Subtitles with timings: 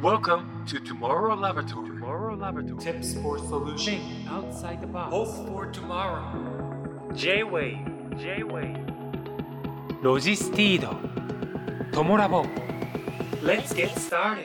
[0.00, 1.88] Welcome to Tomorrow Laboratory.
[1.88, 2.80] Tomorrow Laboratory.
[2.80, 5.10] Tips for solution outside the box.
[5.12, 6.22] Hope for tomorrow
[7.16, 7.84] J-WAVE.
[8.16, 8.76] J-WAVE.
[10.00, 10.94] ロジスティード。
[11.90, 12.44] トモラボ。
[13.42, 14.44] Let's get started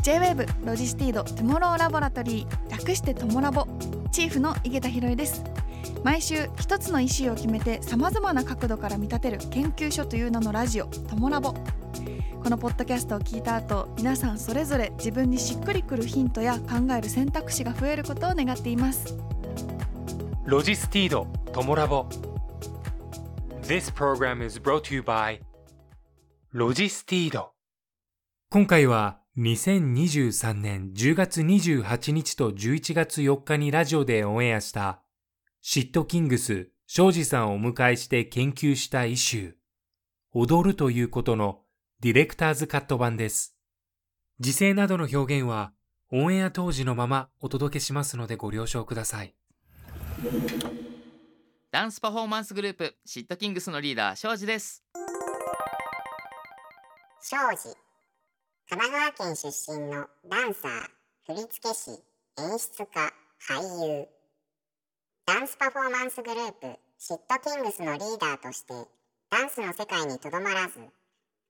[0.00, 3.66] J-WAVE ロジスティード Tomorrow Laboratory 略してトモラボ
[4.10, 5.44] チーフの井桁弘恵です
[6.04, 11.54] 毎週一つのイシューを決めてさまざまな角度から見立てる研究所という名のラジオトモラボ
[12.42, 19.16] このポッドキャストを聞いた後皆さんそれぞれ自分にしっくりくるヒントや考える選択肢が増えることを願っています
[20.48, 21.26] ロジスティード。
[21.52, 22.06] トモラボ。
[23.64, 25.40] This program is brought to you by
[26.52, 27.50] ロジスティード。
[28.48, 35.02] 今回は2023年10月28日と11月4日にラジオでオンエアした
[35.60, 39.52] シットキングス庄司さんをお迎えして研究したイシュー
[40.32, 41.58] 踊るということの
[42.00, 43.56] ディレクターズカット版です。
[44.38, 45.72] 時勢などの表現は
[46.12, 49.34] オンエア当時のままお届けしますのでご了承ください。
[51.72, 54.82] ダンスパフォーマンスグループシットキングスのリーダー庄司です
[57.20, 57.76] 庄司
[58.68, 60.70] 神奈川県出身のダンサー
[61.26, 63.12] 振付師演出家
[63.48, 64.06] 俳優
[65.26, 68.72] ダンスパフォーマンスグループシットキングスのリーダーとして
[69.30, 70.78] ダンスの世界にとどまらず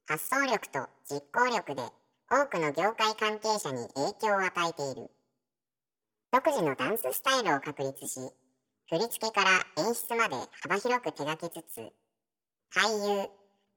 [0.09, 1.83] 発想力と実行力で
[2.31, 5.11] 多くの業界関係者に影響を与えている。
[6.33, 8.21] 独自のダンススタイルを確立し
[8.89, 11.79] 振り付けから演出まで幅広く手掛けつつ
[12.75, 13.29] 俳優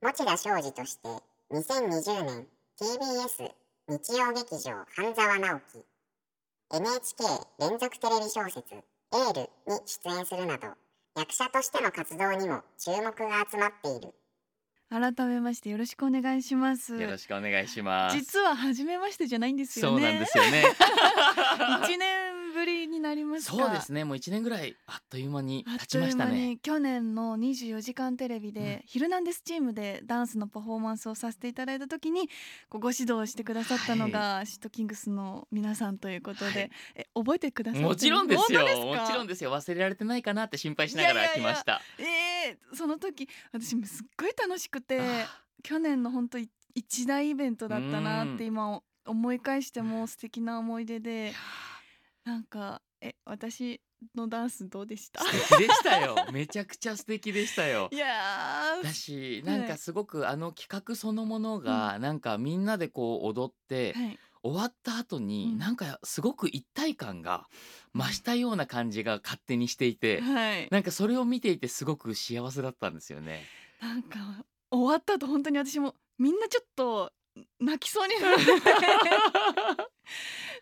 [0.01, 1.09] 持田庄司として
[1.51, 2.47] 2020年
[2.79, 3.51] TBS
[3.89, 5.85] 日曜劇場半沢直樹
[6.73, 7.23] NHK
[7.59, 10.67] 連続テレビ小説「エール」に出演するなど
[11.17, 14.13] 役者としての活動にも注目が集まっている。
[14.91, 16.97] 改めましてよろしくお願いします。
[17.01, 18.17] よろしくお願いします。
[18.17, 20.63] 実は初めましてじゃないんですよそうねなんですよね。
[21.87, 22.30] 一年
[22.61, 23.55] ぶりになりますか？
[23.57, 24.03] そうですね。
[24.03, 26.57] もう一年ぐらいあっという間に経ちましたね。
[26.61, 32.29] 去年の24時間テレビでうん「ヒルナンデス」チームでダンスのパフォーマンスをさせていただいた時に
[32.69, 36.71] ご指導してくださったのが、シットキングスの皆さんということで、はい。
[36.95, 38.61] え覚えてくださってるもちろんですよ。
[38.85, 39.51] もちろんですよ。
[39.51, 41.81] 忘れられてないかなって心配しながら来ました。
[41.97, 45.27] えーその時私もすっごい楽しくてあ。
[45.63, 48.47] 去年の本当い一大イベントだったなってうん。
[48.47, 51.33] 今思い返しても素敵な思い出で
[52.25, 53.81] なんかえ私
[54.15, 55.23] のダンスどうでした？
[55.23, 56.15] 素敵でしたよ。
[56.33, 57.89] めちゃくちゃ素敵でしたよ。
[57.91, 64.19] いやーだしなんかすごくあの企画そのものがなんかみんなでこう踊ってはい。
[64.43, 65.57] 終わった後にうん。
[65.59, 67.47] なんかすごく一体感が
[67.93, 70.67] 増したような感じが勝手にしていてはい。
[70.71, 73.45] なんかそれを見ていてすごく幸せだったんですよね。
[73.79, 74.17] なんか
[74.71, 77.13] 終わった後本当に私もみんなちょっと
[77.59, 78.35] 泣きそうになっ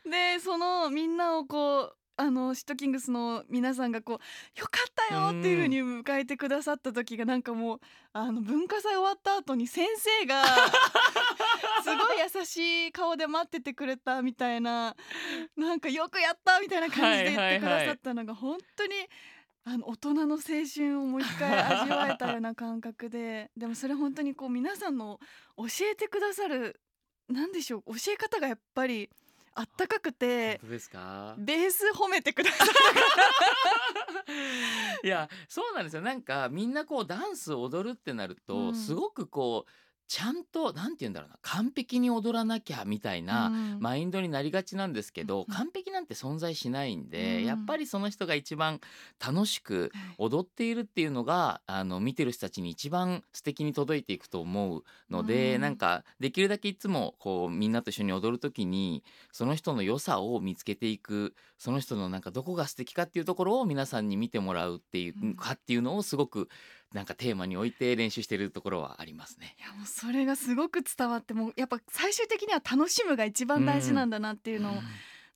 [0.04, 4.20] てでそのみんなをこうあのシットキングスの皆さんがこう
[4.60, 7.80] 「よかったよ」っていう風に迎えてくださった時がなんかもう
[8.12, 10.44] あの文化祭終わった後に先生が
[11.82, 14.98] すごい優しい顔で待っててくれたみたいな
[15.56, 18.96] なんか「よくやった」みたいな感じで言ってくださったのが本当に
[19.72, 20.40] あの大人の青
[20.74, 23.52] 春をもう一回味わえたような感覚で。
[23.56, 25.20] でもそれ本当にこう皆さんの
[25.58, 26.80] 教えてくださる
[27.28, 29.10] なんでしょう教え方がやっぱり
[29.54, 31.36] あったかくて本当ですか？
[31.38, 32.72] ベース褒めてくださる
[35.04, 36.02] いやそうなんですよ。
[36.02, 38.76] なんかみんなこうダンスを踊るってなると、うん。
[38.76, 39.72] すごくこう
[40.10, 43.78] ちゃんとなんて言うんだろうな完璧に踊らなきゃみたいな、うん。
[43.80, 47.46] マインドになりがちなんですけど、うん完璧なんて存在しないんで、うん。
[47.46, 48.80] やっぱりその人が一番
[49.24, 55.62] 楽しく踊っているっていうのがあの見てる人たちに一番素敵に届いていくと思うので、うん。
[55.62, 66.50] なんかできるだけいつもこうみんなと一緒に踊る時にその人の良さを見つけていくその人のなんかどこが素敵かっていうところを皆さんに見てもらうっていう、うんかっていうのをすごく
[66.94, 69.56] なんかテーマに置いて練習してるところはありますね。
[69.60, 74.74] いやもうそれがすごく伝わってもうやっぱ最終的には楽しむが一番大事なんだなっていうのを、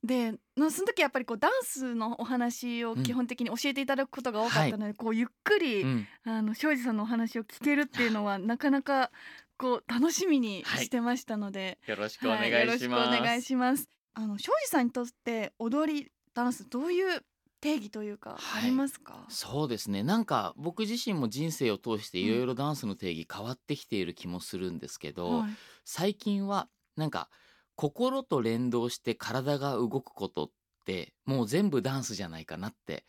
[0.02, 6.06] でのその時やっぱりこうダンスのお話を基本的に教えていただくことが多かったので、こうゆっくり、うん。
[6.24, 9.10] あの庄司さんのお話を聞けるっていうのは なかなか
[9.56, 13.12] こう楽しみにしてましたので、よろしくお願はいよろいします。
[13.12, 13.88] しくお願いします。
[14.14, 17.24] あの庄司さんにとって踊りダンスどういう
[17.64, 18.70] 定義というかあはい。
[18.70, 19.26] りますか？
[19.30, 20.02] そうですね。
[20.02, 25.56] なんか僕自身も人生を通していろいろダンスの定義変わってきている気もするんですけど、はい。
[25.84, 27.30] 最近はなんか
[27.74, 30.50] 心と連動して体が動くことっ
[30.84, 33.06] てもう全部ダンスじゃないかなって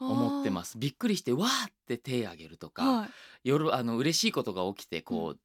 [0.00, 0.78] 思ってます。
[0.78, 3.14] びっくりしてわーって手挙げるとか、はい。
[3.44, 5.40] 夜あの嬉しいことが起きてこう、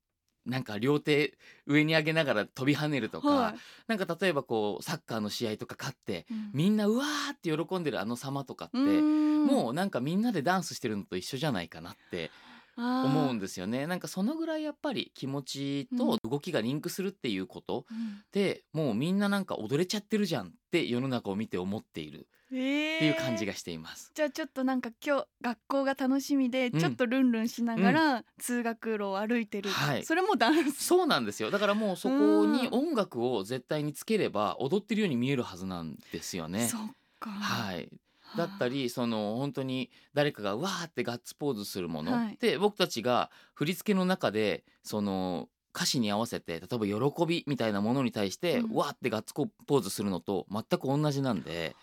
[0.46, 3.56] なんか両手上に上げながら飛び跳ねるとか、はい。
[3.88, 6.50] なんか例えばこうサッカーの試合とか勝ってうん。
[6.54, 12.32] みんなうわーって喜んでるあの様とかって、もうなんかみんなでダンスしてるのと一緒じゃないかなって
[12.78, 13.88] 思うんでですよね。
[13.88, 17.86] なんかそのぐらいやっぱり気持ちと動きがリンクするっていうこと
[18.32, 24.12] で、もうみんななんか踊れちゃってるじゃんって世の中を見て思っているえっていう感じがしています。
[24.14, 30.06] じゃあちょっとなんか今日学校が楽しみでうんちょっとルンルンしながら通学路を歩いてる、はい。
[30.06, 30.84] それもダンス。
[30.86, 31.52] そうなんですよ。
[31.52, 36.68] だからもうそこに音楽を絶対につければ踊ってるように見えるはずなんですよね。
[36.68, 36.82] そっ
[37.20, 37.32] か。
[37.32, 37.90] はい、
[38.38, 42.38] だったりその本当に誰かがわーってガッツポーズするもの、はい。
[42.39, 48.75] で僕たちが振り付けの中でその歌詞に合わせて例えば喜びみたいなものに対して、うん。
[48.75, 51.75] わーってガッツポーズするのと全く同じなんで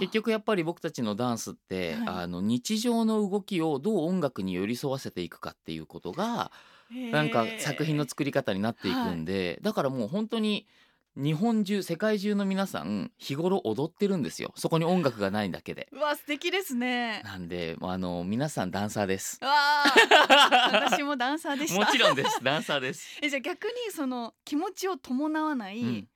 [0.00, 2.02] 結局やっぱり僕たちのダンスって、はい。
[2.06, 6.50] あの日常の動きをどう音楽に寄り添わせていくかっていうことが
[6.90, 10.66] なんか作品の作り方になっていくんで、だからもう本当に
[11.16, 14.52] 日本中世界中の皆さん日頃踊ってるんですよ。
[14.56, 15.88] そこに音楽がないだけで。
[15.92, 17.22] うわ素敵ですね。
[17.24, 19.38] なんであの皆さんダンサーです。
[19.42, 19.84] わあ
[20.72, 21.84] 私もダンサーでした。
[21.84, 22.42] もちろんです。
[22.42, 23.18] ダンサーです。
[23.22, 26.08] えじゃあ逆にその気持ちを伴わない、うん。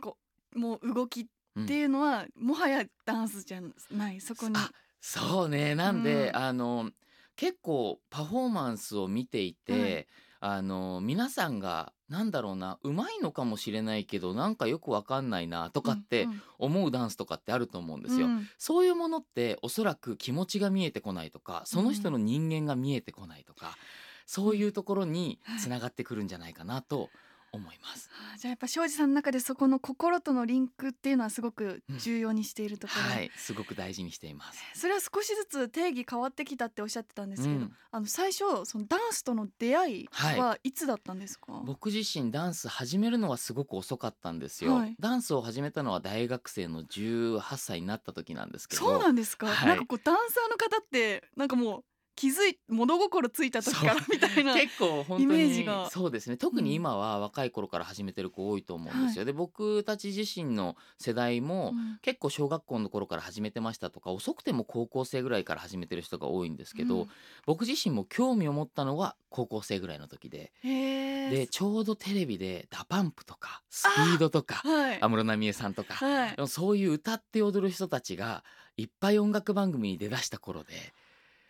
[0.00, 0.18] こ
[0.54, 1.26] うもう動きっ
[1.56, 4.20] うんていうのは、もはやダンスじゃない。
[4.20, 4.56] そこに。
[4.56, 4.70] あ
[5.00, 5.74] そうね。
[5.74, 6.36] なんで、うん。
[6.36, 6.90] あの
[7.36, 10.08] 結構パフォーマンスを見ていて、
[10.46, 16.42] あの皆さんがなんだろうなうまいのかもしれないけどなんかよくわかんないなとかってうん。
[16.58, 18.26] 思うダンスとかってあると思うんですよ。
[18.26, 18.48] うん。
[18.58, 23.78] そういうものっておそらく気持ちが見えてこないとかその人の人間が見えてこないとか、
[24.26, 25.60] そういうところにはい。
[25.60, 27.08] つながってくるんじゃないかなと
[27.54, 28.10] 思います。
[28.34, 34.62] あじゃあやっぱ庄司さんの中でそこの心とのリンクっていうのはすごく重要にしているところ、はい、すごく大事にしています。
[34.74, 37.72] それは少しずつ定義変わってきたっておっしゃってたんですけど、うん。
[37.90, 40.72] あの最初そのダンスとの出会いはい。
[40.74, 44.96] つだったんですか、僕自身ダンス始めるのはすごく遅かったんですよ、はい。
[45.00, 48.84] ダンスを始めたのは大学生の18歳になった時なんですけど。
[48.84, 49.68] そうなんですか、はい。
[49.68, 51.84] なんかこうダンサーの方ってなんかもう
[52.16, 55.90] 気づい物心ついた時からみたいな結構本当イメーにジが。
[55.90, 56.36] そうですね。
[56.36, 61.98] 特に今は若い頃から始めてる子多いと思うんですよ、で僕たち自身の世代も、うん。
[62.02, 67.08] 結構小学校の頃から始めてましたとか遅くても高校生ぐらいから始めてる人が多いんですけど、うん。
[67.46, 74.98] 僕自身も興味を持ったのは高校生ぐらいの時で、でちょうどテレビで DA PUMP とかスピードとかはい。
[75.00, 76.48] 安室奈美恵さんとか、はい。
[76.48, 78.44] そういう歌って踊る人たちが
[78.76, 80.74] いっぱい音楽番組に出だした頃で,、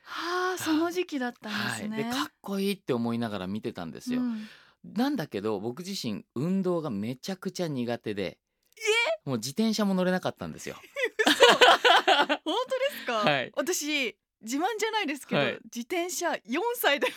[0.04, 4.20] はあその時期だったんですね、はい、でかっこいいって思いながら見てたんですよ。
[4.20, 4.46] うん。
[4.84, 8.38] なんだけど僕自身運動がめちゃくちゃ苦手で
[9.24, 10.76] もう自転車も乗れなかったんですよ。
[12.44, 12.44] 本当で
[13.00, 13.52] すか、 はい。
[13.56, 16.38] 私自慢じゃないですけど、はい自転車4
[16.76, 17.08] 歳で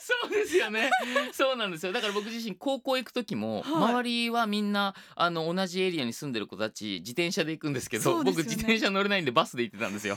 [0.00, 0.90] そうですよね。
[1.32, 1.92] そうなんですよ。
[1.92, 10.16] だから僕自身高校行く時も、はい周りはみんなあの同じエリアに住んでる子たち自転車で行くんですけど、そうですよね僕自転車乗れないんでバスで行ってたんですよ。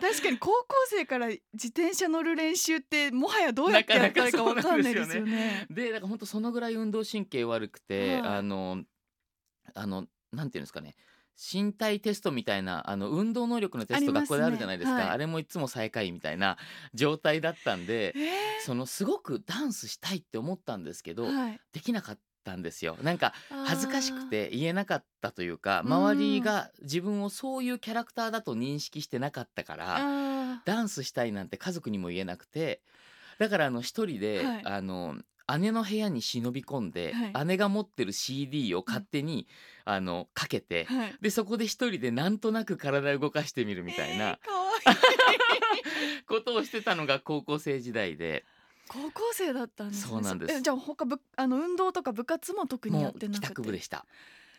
[0.00, 5.66] 確かに高校生から自転車乗る練習ってもはやどうやってやったらいいかわかんないですよね。
[5.70, 8.82] でだから本当そのぐらい運動神経悪くて、はいあの
[9.74, 10.94] あのなんていうんですかね
[11.36, 15.04] 身体テストみたいなあの運動能力のテスト学校であるじゃないですか。
[15.06, 15.18] あはい。
[15.18, 16.56] れもいつも最下位みたいな
[16.94, 21.60] 状態だったんでえそのすごくダンスしたいって思ったんですけど、ーはい。
[21.72, 22.96] できなかったんですよ。
[23.02, 23.32] なんか
[23.66, 25.92] 恥ずかしくあて言えなかったというかうん。
[25.92, 29.96] 周りが自分をそういうキャラクターだと認識してなかったかーら
[30.56, 32.82] あダンスしたいなんて家族にも言えなくて
[33.38, 34.62] だからあの一人で、はい。
[34.66, 35.16] あの
[35.58, 37.46] 姉の部屋に忍び込んで、はい。
[37.46, 39.46] 姉が持ってる CD を勝手に、
[39.84, 41.14] あのかけて、ーはい。
[41.20, 46.22] でそこで一人でなんとなく体を動かしてみるみたいなえーかわいい。
[46.26, 48.44] ことをしてたのが高校生時代で。
[48.88, 50.10] 高校生だったんですね。
[50.10, 50.54] そうなんです。
[50.54, 53.48] えじゃあ他ぶあの運動とか部活も特にやもう帰ってなくて。
[53.48, 54.06] 宅部でした。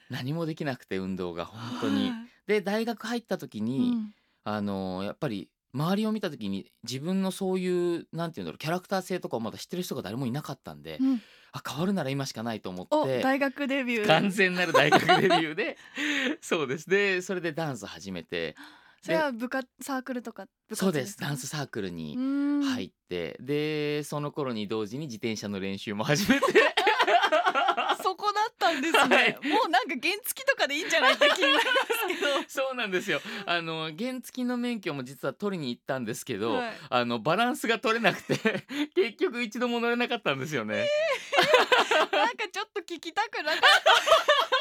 [0.10, 2.10] 何もできなくて運動が本当に。
[2.10, 2.30] はい。
[2.48, 4.14] で大学入った時うに、ん。
[4.46, 11.22] あのやっぱり周りを見た時に自分のそういうなんていうんだろうキャラクター性とかをまだ知ってる人が誰もいなかったんで、うん。
[11.56, 14.08] あ変わるなら今しかないと思おって大学デビュー。
[14.08, 15.78] 完全なる大学デビューで
[16.42, 16.90] そうです。
[16.90, 18.56] でそれでダンス始めて
[19.02, 21.18] それは部活サークルとか部活そうです。
[21.18, 22.64] かダンスサークルにうん。
[22.64, 26.46] 入って、でその頃に同時に自転車の練習も始めて
[28.04, 29.38] そこだったんですね、はい。
[29.44, 32.44] もうなんか原付とかでいいんじゃないって気になりますけど。
[32.48, 33.22] そうなんですよ。
[33.46, 36.74] あの原付の免許も実は取りに行ったんですけど、はい。
[36.90, 40.88] あのバランスが取れなくて 結局一度も乗れなかったんですよね。
[42.12, 44.53] なんかちょっと聞きたくなかった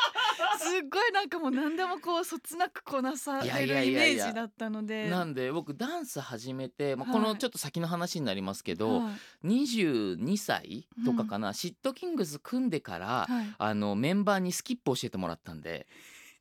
[0.59, 5.09] すごいなんかもう何でもこうそつなくこなされるイメージだったので。
[5.09, 9.11] なんで僕ダンス始めて、まあ、はいこのちょっと先の話になりますけど、は
[9.43, 9.49] い。
[9.49, 13.55] 22歳とかかな、シットキングス組んでから、はい。
[13.59, 15.87] あのメンバーにスキップ教えてもらったんで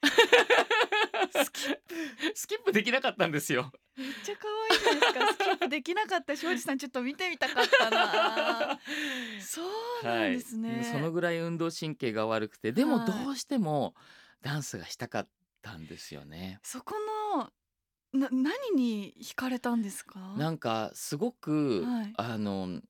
[1.43, 2.71] スキップ。
[2.73, 3.71] できなかったんですよ。
[3.97, 5.33] めっちゃ可愛いじゃないですか。
[5.33, 6.35] スキップできなかった。
[6.35, 8.79] 庄司さんちょっと見てみたかったな。
[9.41, 13.93] そうなんですね、はい、そのぐらい運動神経が悪くてでもはいどうしても
[14.41, 15.29] ダンスがしたかっ
[15.61, 16.59] たんですよね。
[16.63, 16.95] そこ
[17.35, 17.51] の
[18.13, 20.19] な何に惹かれたんですか？
[20.37, 22.13] なんかすごく、はい。
[22.17, 22.81] あの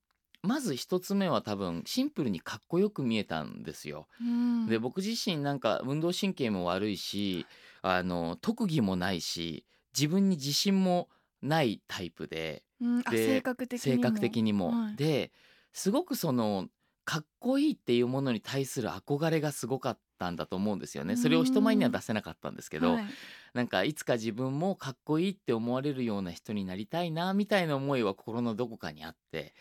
[0.44, 4.08] まず一つ目は多分シンプルにかっこよく見えたんですよ。
[4.20, 4.66] うん。
[4.68, 7.46] で僕自身なんか運動神経も悪いし
[7.82, 9.66] あの特技もないし
[9.98, 11.10] 自分に自信も
[11.42, 13.98] ないタイプでうんあで性格的にも。
[13.98, 14.72] 性格的にも。
[14.72, 14.96] はい。
[14.96, 15.32] で
[15.74, 16.68] すごくその
[17.06, 21.16] かっこいいっていうものに対する憧れがすごかったんだと思うんですよね。
[21.16, 23.06] それを人前には出せなかったんですけど、はい。
[23.54, 29.54] なんかいつか自分もかっこいいって思われるような人になりたいなみたいな思いは心のどこかにあって。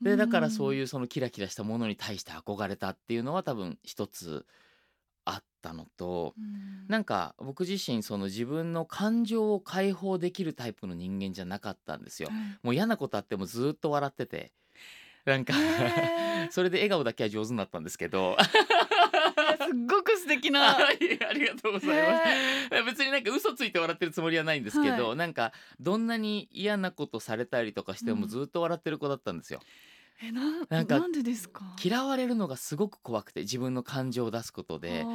[0.00, 4.46] でだからそういううそのキラキラしたものに対して憧れたっていうのは多分一つ
[5.30, 6.86] あったのとん。
[6.88, 12.28] なんか僕自身その自分の感情を解放できるタイプの人間じゃなかったんですよ。
[12.30, 12.38] はい。
[12.62, 14.52] もう嫌なことあってもずっと笑ってて。
[15.24, 15.52] なんか
[16.50, 18.36] それで笑顔だけは上手になったんですけど。
[19.70, 22.18] すっごく素敵な はいありがとうございま
[22.80, 22.84] す。
[22.84, 25.16] 別になんか嘘ついて笑ってるつもりはないんですけど、はい。
[25.16, 28.20] なんかどんなに嫌なことされたりとかしてうん。
[28.20, 29.60] もずっと笑ってる子だったんですよ。
[30.22, 31.76] えななんかなんでですか？
[31.82, 35.06] 嫌われるのがすごく怖くて自分の感情を出すことで。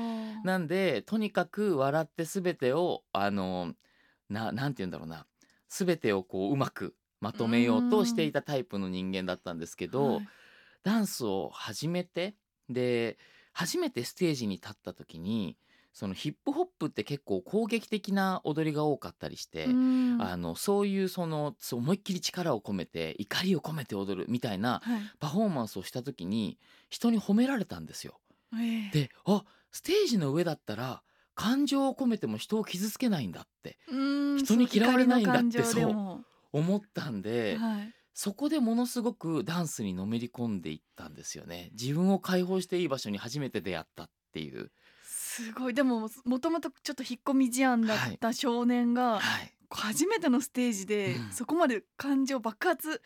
[0.44, 3.74] なんでとにかく笑って全てをあの
[4.30, 5.26] ななんて言うんだろうな。
[5.70, 10.28] 全てをこううまくまとめようとしていたタイプの人間だったんですけど、はい。
[10.84, 12.36] ダンスを始めて
[12.70, 13.18] で
[13.54, 15.58] 初めてステージに立った時に
[15.96, 20.18] そのヒップホップって結構攻撃的な踊りが多かったりして、うん。
[20.22, 25.02] あのそういうその思いっきり力を込めて怒りを込めて踊るみたいなはい。
[25.20, 26.60] パフォーマンスをした時に
[26.90, 28.20] 人に褒められたんですよ。
[28.54, 28.92] ええ。
[28.92, 31.02] であステージの上だったら
[31.34, 33.78] 感情を込めても人を傷つけないんだって。
[33.88, 38.76] うん人に嫌われないんだってそう思ったんで、はいそこでも。
[38.76, 42.86] のすごくダンスにのめり込んでいったんですよね自分を解放してい。
[42.86, 44.72] い場所に初めて出会ったっていう
[45.36, 45.74] すごい。
[45.74, 49.52] でももともとちょっと引っ込み思案だった少年が、はい。
[49.70, 51.32] 初めてのステージで、うん。
[51.32, 53.02] そこまで感情爆発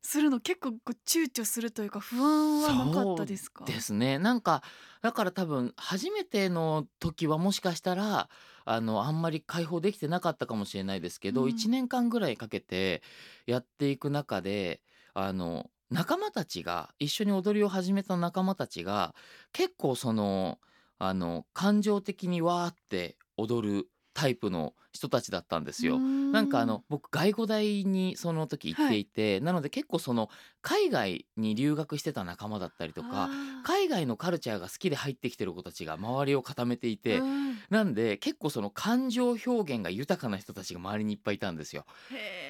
[0.00, 0.68] するの結構
[1.06, 3.64] 躊躇するというか不安はなかったですか？
[3.64, 4.18] ですね。
[4.18, 4.62] なんか
[5.02, 8.28] だから多分初めての時はもしかしたら
[8.66, 11.50] あのあんまり解放できてなかったかもしれないですけど、うん。
[11.50, 13.02] 1年間ぐらいかけて
[13.46, 14.82] やっていく中で
[15.14, 19.14] あの仲間たちが一緒に踊りを始めた仲間たちが
[19.52, 20.58] 結構その
[20.98, 25.98] あの感情的にわーって踊るタイプの人たちだったんですよ。
[25.98, 30.30] なんかあの僕外語大にその時行っていて、なので結構その
[30.62, 33.28] 海外に留学してた仲間だったりとか
[33.64, 37.24] 海外のカルチャーが好きで入ってきてる子たちが周りを固めていて、
[37.70, 41.84] なんで結構その感情表現が豊かな人たちが周りにいっぱいいたんですよ。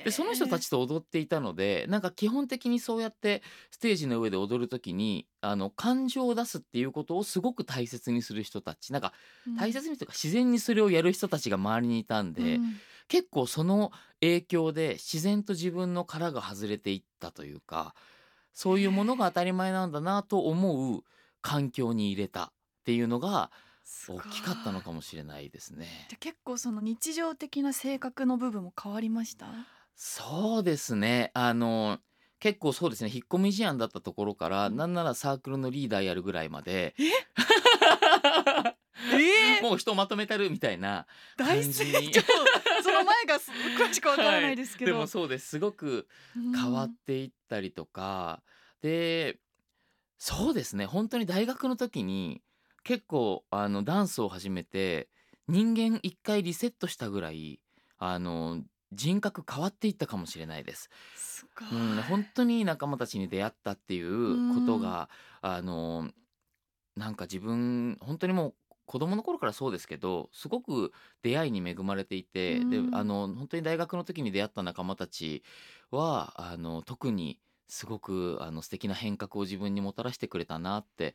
[0.04, 9.12] でその人たちと踊っていたのでなんか基本的にそうやってステージの上で踊る時にあの感情を出すっていうことをすごく大切にする人たちなんか
[9.59, 12.61] 大切にというか自然にそれをやる人たちが周りにいたんで、
[13.09, 17.94] 結構その影響で自然と自分の殻が外れていったというか
[18.52, 21.02] そういうものが当たり前なんだなと思う
[21.42, 22.52] 環境に入れたっ
[22.85, 23.50] ていうのが
[24.08, 25.86] 大きかったのかもしれないですね。
[26.08, 29.46] じゃあ結構その日常的な性格の部分も変わりました？
[29.94, 31.30] そうですね。
[31.34, 31.98] あの
[32.40, 33.10] 結構そうですね。
[33.12, 36.94] 引っ込み思案だったところから、なんならサークルのリーダーやるぐらいまで。
[39.12, 42.22] え もう人まとめたるみたいな大感じ成に 長
[42.82, 45.48] その前がす詳しくわからないですけど、でもそうです。
[45.48, 48.42] すごく変わっていったりとか、
[48.82, 49.38] で
[50.18, 50.86] そうですね。
[50.86, 52.42] 本当に大学の時に
[52.84, 55.08] 結構あのダンスを始めて
[55.48, 57.60] 人間一回リセットしたぐらい
[57.98, 58.62] あの
[58.92, 60.88] 人格変わっていったかもしれないです。
[61.16, 65.08] すうん、本当に仲間たちに出会ったっていうことが、
[65.40, 66.10] あの
[66.96, 68.54] なんか自分本当にもう
[68.86, 72.94] 子供の頃からそうですけどすごく出会いに恵まれていて、でうん。
[72.94, 75.42] あの本当に大学の時に出会った仲間たち
[75.90, 81.14] はあの特にすごくあの素敵な変革を自分にもたらしてくれたなって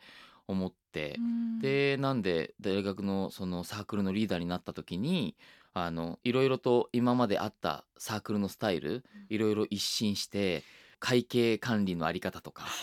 [0.49, 1.59] 思って、うん。
[1.59, 5.35] でなんで大学のそのサークルのリーダーになった時に
[5.73, 10.63] あのいろいろと今まであったサークルのスタイルいろいろ一新して
[10.99, 12.65] 会計管理のあり方とか。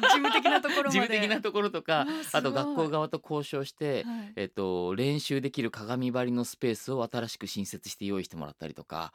[0.00, 1.00] 事務的なところまで。
[1.00, 4.32] 事務的なところとかあと学校側と交渉して、はい。
[4.36, 9.12] えっと、練習できる鏡張りのスペースを新しく新設して用意してもらったりとか。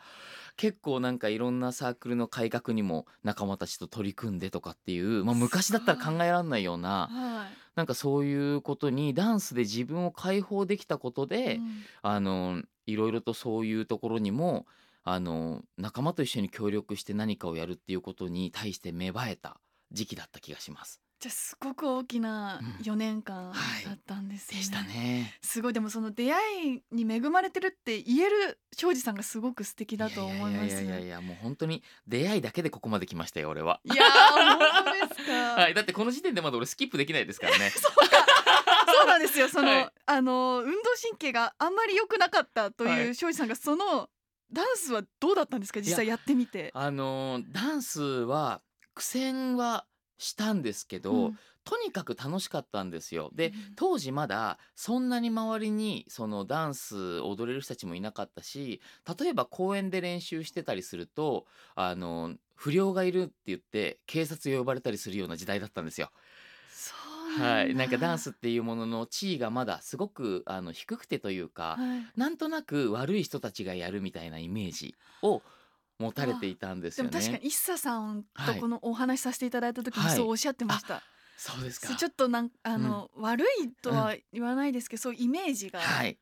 [0.56, 7.68] 結構なんかいろんなサークルの改革にも仲間たちと取り組んでとかっていう、まあ、昔だったら考えられないようなはい。
[7.76, 11.84] なんかそういうことにダンスで自分を解放できたことで、うん。
[12.02, 14.66] あのいろいろとそういうところにも
[15.10, 19.58] あの仲間と一緒に協力して何かをやるっていうことに対して芽生えた
[19.92, 21.00] 時期だった気がします。
[21.20, 24.58] じゃあすごく大きなうん4年間はいだったんですね。
[24.58, 25.34] でしたね。
[25.42, 30.76] すごいでもその出会いに恵まれてるって言える庄司さんがすごく素敵だと思います。
[30.76, 33.80] やいやいやいやもう本当に出会いだけでここまで来ましたよ俺は。
[33.86, 34.08] いやー
[34.58, 34.60] 本
[35.08, 35.32] 当ですか？
[35.62, 37.72] はいだってこの時点でまだ俺スキップできないですからね。
[38.94, 39.48] そうなんですよ。
[39.48, 44.10] その、はいあの運動神経があんまり良くなかったとはいいう庄司さんがその
[44.51, 45.80] ダンスはどうだったんですか？
[45.82, 46.72] 実際やってみて。
[46.74, 48.62] あのダンスは
[48.94, 49.86] 苦戦は
[50.18, 53.30] したんですけど、うんとにかく楽しかったんですよ。
[53.34, 58.80] でうん当時まだそんなに周りにそのダンス踊れる人たちもいなかったし
[59.20, 66.10] 例えば公園で練習してたりするとあの不良がいるって言って警察呼ばれたりするような時代だったんですよ。
[67.38, 72.08] はい、なんかダン スっていうものの地位がまだすごくあの低くてというか、はい。
[72.15, 75.41] なんとなく悪い人たちがやるみたいなイメージを
[76.00, 77.12] 持たれていたんですよね。
[77.12, 81.01] でも確かに一茶さんとはいこのお話しさせていただいた時にはいそうおっしゃってました。
[81.38, 81.96] そうですか。
[81.96, 86.17] ちょっとなんあの、悪いとは言わないですけど、そういうイメージが、はい、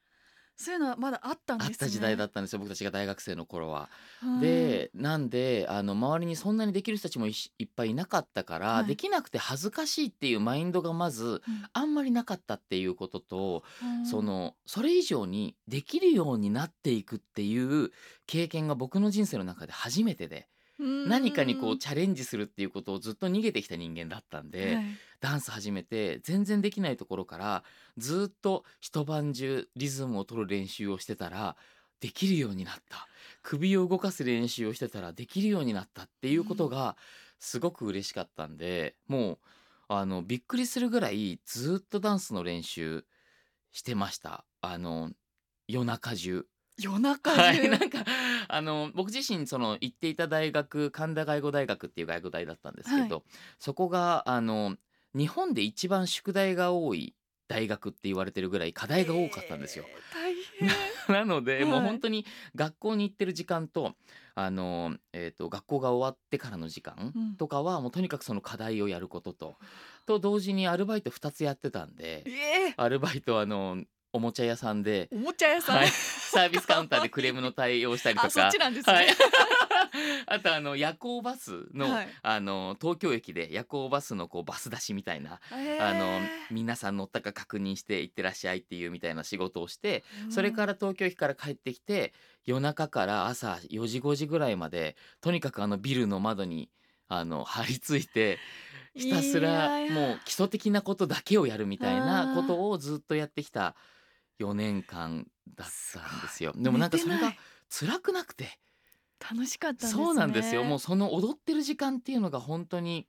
[0.58, 1.74] そういうのはまだあったんですね。
[1.74, 3.90] あった時代だったんですよ僕たちが大学生の頃は。
[4.24, 8.86] うんでなんであの周りにそんなにできる人たちもいっぱいいなかったから、はい。
[8.86, 11.42] できなくて恥ずかしいっていうマインドがまずうん。
[11.74, 14.06] あんまりなかったっていうことと、うん。
[14.06, 17.92] そのそれ以上にできるようになっていくっていう
[18.26, 24.86] 経験が僕の人生の中で初めてで、うん何かにこうチャレンジするっていうことをずっと逃げてきた人間だったんで、はい。
[25.22, 27.64] ダンス始めて全然できないところから
[27.98, 31.56] ずっと一晩中リズムを取る練習をしてたら
[32.00, 33.08] できるようになった。
[33.42, 36.98] 首を動かす練習をしてたらできるようになったっていうことが
[37.40, 39.38] すごく嬉しかったんでもう
[39.88, 43.06] あのびっくりするぐらいずっとダンスの練習
[43.72, 44.46] してました。
[44.62, 45.12] あの
[45.68, 46.46] 夜中中。
[46.78, 48.00] 夜中中、はい、なんか
[48.48, 53.24] あの僕自身その行っていた大学神田外語大学っていう外語大だったんですけど、
[53.60, 54.76] そこがあの
[55.16, 57.16] 日本で一番宿題が多い
[57.48, 59.86] 大学って言われてるぐらい課題が多かったんですよ。
[59.88, 60.70] えー大変。
[61.08, 61.66] なので、はい。
[61.66, 63.96] もう本当に学校に行ってる時間と
[64.34, 67.36] あの、えー、と学校が終わってからの時間うん。
[67.36, 69.58] とかはもうとにかくその課題をやることと、
[70.06, 73.84] と同時にアルバイト2つやってたんでえアルバイトはあの
[74.16, 78.28] おもちゃ屋さんでー、おもちゃ屋さん、はい、サービスカウンターでクレームの対応したりとか。
[78.28, 79.08] あそっちなんですね、はい、
[80.28, 82.08] あとあの夜行バスの,、はい。
[82.22, 85.86] あの東京駅で夜行バスのこうバス出しみたいな、えー。
[85.86, 92.14] あの皆さん乗ったか確認して行ってらっしゃいっていうみたいな仕事をして、それから東京駅から帰ってきて
[92.46, 96.70] 夜中から朝4時5時ぐらいまでとにかくあのビルの窓に
[97.10, 98.40] あの張り付いて
[98.96, 103.76] ひたすらもう基礎的なことだけをやるみたいなことをずっとやってきた
[104.40, 106.54] 4年間だったんですよ。
[106.56, 107.34] でもなんかそれが
[107.70, 108.60] 辛くなくて。
[109.18, 110.04] 楽しかったんですね。
[110.04, 110.64] そうなんですよ。
[110.64, 113.08] もうその踊ってる時間っていうのが本当に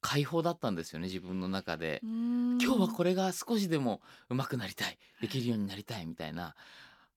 [0.00, 2.00] 解放だったんですよね自分の中で。
[2.02, 4.98] 今今日はこれが少しでも上手くなりたい。
[5.20, 6.54] できるようになりたいみたいな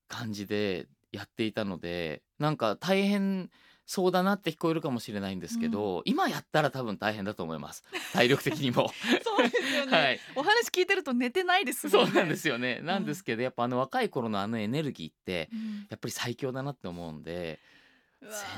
[0.07, 3.49] 感じでやっていたのでなんか大変
[3.85, 7.83] そうだなって聞こえるかもしれないんですけど、今やったら多分大変だと思います。
[8.13, 8.91] 体力的にも。
[9.23, 10.19] そうですよね、はい。
[10.35, 11.91] お話聞いてると寝てないですね。
[11.91, 12.79] そうなんですよね。
[12.81, 15.87] なんですけどやっぱあの若い頃のあのエネルギーってうん。
[15.89, 17.59] やっぱり最強だなって思うんで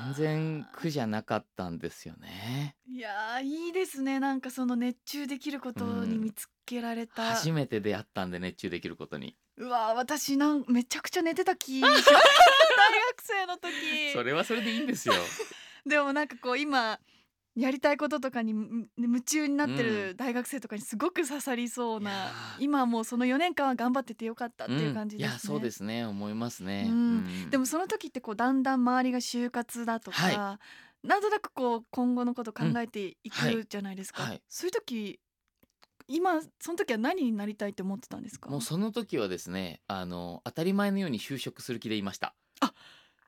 [0.05, 2.75] 全然苦じゃなかったんですよね。
[2.89, 4.19] いやーいいですね。
[4.19, 9.35] なんかその熱中できることに見つけられた、初めて出会ったんで熱中できることに。
[9.57, 12.01] うわー私なんめちゃくちゃ寝てた気 大学
[13.21, 14.13] 生の時。
[14.13, 15.15] それはそれでいいんですよ。
[15.85, 16.99] でもなんかこう今
[17.55, 22.63] やりたいこととかにむ夢中になってうる大学生とかにすごく刺さりそうな、いやー。
[22.63, 26.05] 今はもうその4年間は頑張っててよかったっていう感じですね、んいやそうですね。
[26.05, 26.85] 思いますね。
[26.87, 26.93] うん。
[26.93, 27.49] うん。
[27.49, 30.59] でもその時ってこうだんだん周りが就活だとか、は
[31.03, 34.41] なんとなくこう今後のこと考えていくじゃないですか、はい。
[34.47, 35.19] そういう時
[36.07, 38.49] 今その時は何になりたいって思ってたんですか？
[38.49, 42.33] もうその時はですねあの当たり前のように就職する気でいました。
[42.61, 42.73] あ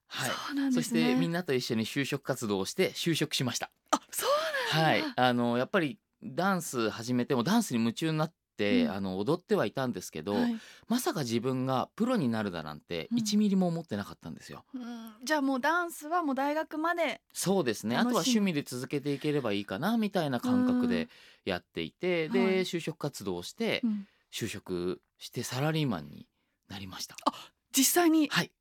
[0.07, 0.29] はい。
[0.29, 3.69] そうなんそしですねてみんなと一緒に就職活動をして就職しました。
[3.91, 4.29] あそう
[4.75, 5.13] なんだはい。
[5.15, 8.33] あのやっぱりダンス始めてもダンスに夢中になっ
[8.91, 10.57] あの踊ってはいたんですけど、はい。
[10.87, 13.17] まさか自分がプロになるだなんてうん。
[13.19, 14.65] 1ミリも思ってなかったんですよ。
[14.73, 15.13] うん。
[15.23, 17.95] じゃあもうダンスはもう大学までそうですね。
[17.95, 21.09] あとは趣味で続けていければいいかなみたいな感覚で
[21.45, 22.59] やっていて、うんで、はい。
[22.65, 24.07] 就職活動をして、うん。
[24.31, 26.27] 就職してサラリーマンに
[26.67, 27.15] なりました。
[27.75, 28.27] 実際に？
[28.29, 28.51] はい。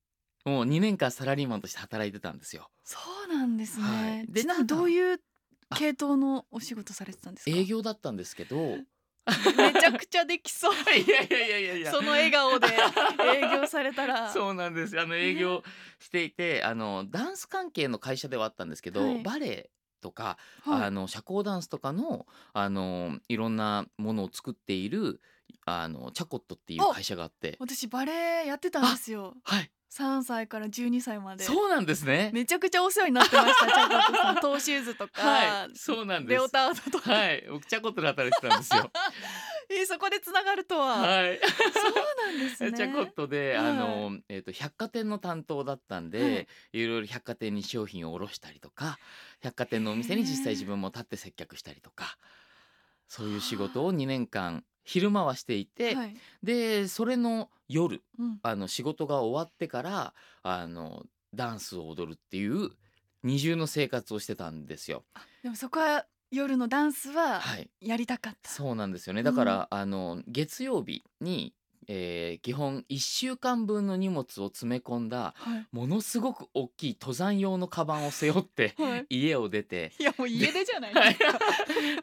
[0.45, 2.71] もう2年間サラリーマンとして働いてたんですよ。
[2.85, 4.33] そうなんですはねい。
[4.33, 5.21] でちなみにどういう
[5.69, 5.77] あ。
[5.77, 7.51] 系統のお仕事されてたんですか？
[7.51, 8.85] 営業だったんですけどい
[9.57, 10.75] めちゃくちゃできそう。
[10.91, 11.91] やいやいやいやいや。
[11.91, 12.67] その笑顔で
[13.37, 14.33] 営業されたら。
[14.33, 14.97] そうなんです。
[14.97, 15.63] よあの営業
[15.99, 19.23] していてあのダンス関係の会社ではあったんですけど、はい。
[19.23, 20.83] バレエとか、はい。
[20.85, 25.21] あの社交ダンスとかのあのいろんなものを作っている
[25.65, 27.57] あのチャコットっていう会社があって。
[27.59, 29.35] 私バレエやってたんですよ。
[29.45, 31.45] はい3歳から12歳まで。
[31.45, 32.31] そうなんですね。
[32.35, 36.31] めちゃくちゃお世話になってましたチャコットさん トーシューズとか、はいそうなんです。
[36.33, 37.47] レオタードとか、はい。
[37.49, 38.91] 僕チャコットで働いてたんですよ。
[39.71, 41.41] えーそこでつながるとは、はい。
[41.41, 42.73] そうなんですね。
[42.73, 46.47] チャコットで、はいあの、えっ、と、百貨店の担当だったんで、はい。
[46.73, 48.99] い、ろいろ百貨店に商品を卸したりとか。
[49.41, 52.19] 百貨店のお店に実際自分も立って接客したりとか。
[53.09, 62.71] そういう仕事を2年間、昼間はしていて、はいで、それの夜、うん、あの仕事が終わってから、あのダンスを踊るっていう。
[63.25, 65.05] 二重の生活をしてたんですよ。
[65.43, 67.69] でもそこは夜のダンスははい。
[67.81, 71.55] やりたかった、そうなんですよねだから、あの月曜日に、
[71.89, 81.39] えー基本1週間分の荷物を詰め込んだはいものすごく大きい登山用のカバンを背負って はい家を出ていやもう家出じゃないはいですか。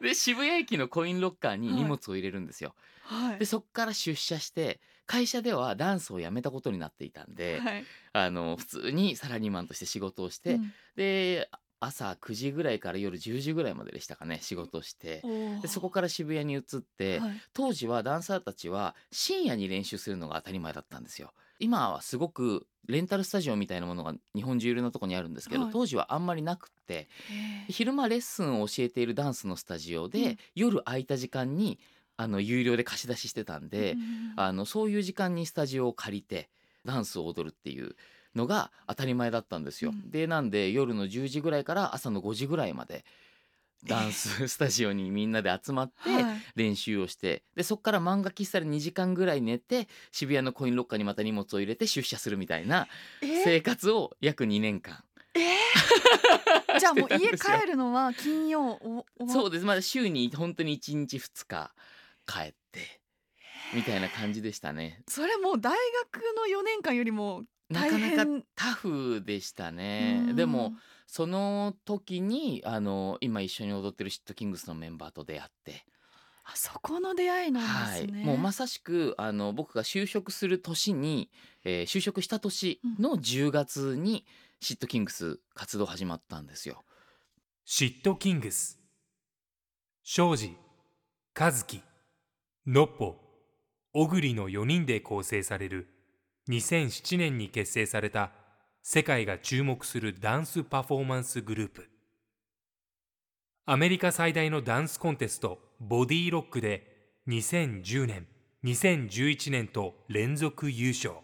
[0.00, 2.74] で 渋谷駅のコインロッカーにはい荷物を入れるんですよ。
[3.02, 3.38] はい。
[3.38, 7.84] でそっから出社して会社ではダンスをやめたことになっていたんで、はい。
[8.12, 11.48] あの普通にサラリーマンとして仕事をして、うんで
[11.80, 15.22] 朝9時ぐらいから夜10時ぐらいまででしたかね仕事をして。
[15.62, 17.40] でそこから渋谷に移って、はい。
[17.52, 21.32] 当時はダンサーたちは深夜に練習するのが当たり前だったんですよ。
[21.58, 25.72] 今はすごくレンタルスタジオみたいなものが日本中いろんなとこにあるんですけど、はい。
[25.72, 27.08] 当時はあんまりなくって
[27.68, 30.38] 昼間レッスンを教えているダンスのスタジオで、うん。
[30.54, 31.78] 夜空いた時間に
[32.16, 34.32] あの有料で貸し出ししてたんで、うん。
[34.36, 36.48] あのそういう時間にスタジオを借りて
[36.84, 37.96] ダンスを踊るっていう
[38.36, 39.90] のが当たり前だったんですよ。
[39.90, 40.10] うん。
[40.10, 43.04] でなんで夜の10時ぐらいから朝の5時ぐらいまで
[43.84, 46.42] ダンス スタジオにみんなで集まってはい。
[46.54, 52.88] 練習をしてでそこから漫画喫茶で2時間ぐらい寝て渋谷のコインロッカーにまた荷物を入れて出社するみたいな
[53.22, 55.02] え生活を約2年間。
[55.34, 55.46] えー。
[56.78, 59.64] じゃあもう家帰るのは金曜おおそうです。
[59.64, 61.72] まだ週に本当に1日2日
[62.26, 63.00] 帰って
[63.74, 65.02] みたいな感じでしたね。
[65.08, 65.74] それもう大
[66.12, 70.32] 学の4年間よりもなかなかタフでしたね。
[70.34, 70.74] でも
[71.06, 75.84] その時にあの今一緒に踊ってるシットキングスのメンバーと出会って、
[76.44, 81.30] あそこの出会いなんはい、ですね、もうまさしくあの僕が就職する年に、
[81.64, 84.24] えー就職した年の10月に
[84.60, 86.84] シットキングス活動始まったんですよ。
[87.64, 88.78] シットキングス。
[90.04, 90.54] 庄司
[91.38, 91.82] 和樹
[92.64, 93.16] のっぽ
[93.92, 95.88] 小栗の4人で構成される
[96.48, 98.30] 2007年に結成された
[98.82, 101.88] 世界が注目するダンスパフォーマンスグループ。
[103.64, 106.86] アメリカ最大のダンスコンテストボディロックで
[107.26, 108.26] 2010年
[108.64, 111.14] 2011年と連続優勝。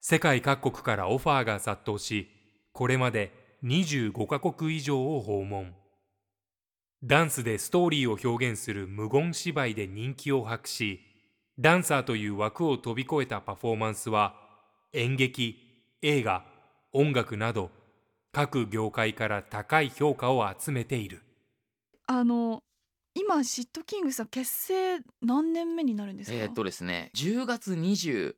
[0.00, 2.28] 世界各国からオファーが殺到し
[2.72, 3.32] これまで
[3.64, 5.74] 25カ国以上を訪問。
[7.02, 11.00] ダンスでストーリーを表現する無言芝居で人気を博し
[11.58, 14.34] ダンサーという枠を飛び越えたパフォーマンスは
[14.92, 15.58] 演劇
[16.02, 16.44] 映画
[16.92, 17.70] 音楽など
[18.32, 21.22] 各業界から高い評価を集めている
[22.06, 22.62] あの
[23.14, 28.34] 今シットキングさん結成何年目になるんですか、えーっとですね10月28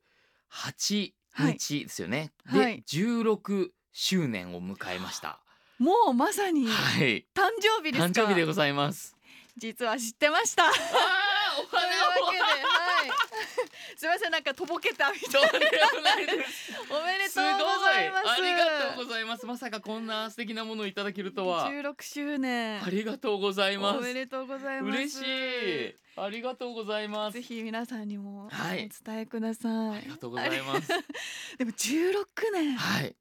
[1.39, 2.31] 日ですよね。
[2.45, 5.39] はいで16周年を迎えました。
[5.79, 7.25] もうまさに誕はい。
[7.59, 8.21] 生日ですか？
[8.21, 9.15] 誕生日でございます。
[9.57, 10.71] 実は知ってましたああ、
[11.59, 12.86] おというわけで、はい。
[13.95, 15.49] すみません、なんかとぼけたみたいな。
[15.49, 16.71] とんでもないです。
[16.89, 17.41] おめですと。
[17.41, 18.29] うございます。
[18.29, 19.45] ありがとうございます。
[19.45, 21.69] まさかこんな素敵なものをいただけるとは。
[21.69, 22.83] 十六周年。
[22.83, 23.99] ありがとうございます。
[23.99, 24.97] おめでとうございます。
[24.97, 25.95] 嬉しい。
[26.19, 27.41] ありがとうございますぜ。
[27.43, 29.97] ひ皆さんにもおはい伝えください。
[29.97, 30.89] ありがとうございます。
[31.57, 33.15] でも十六年、はい。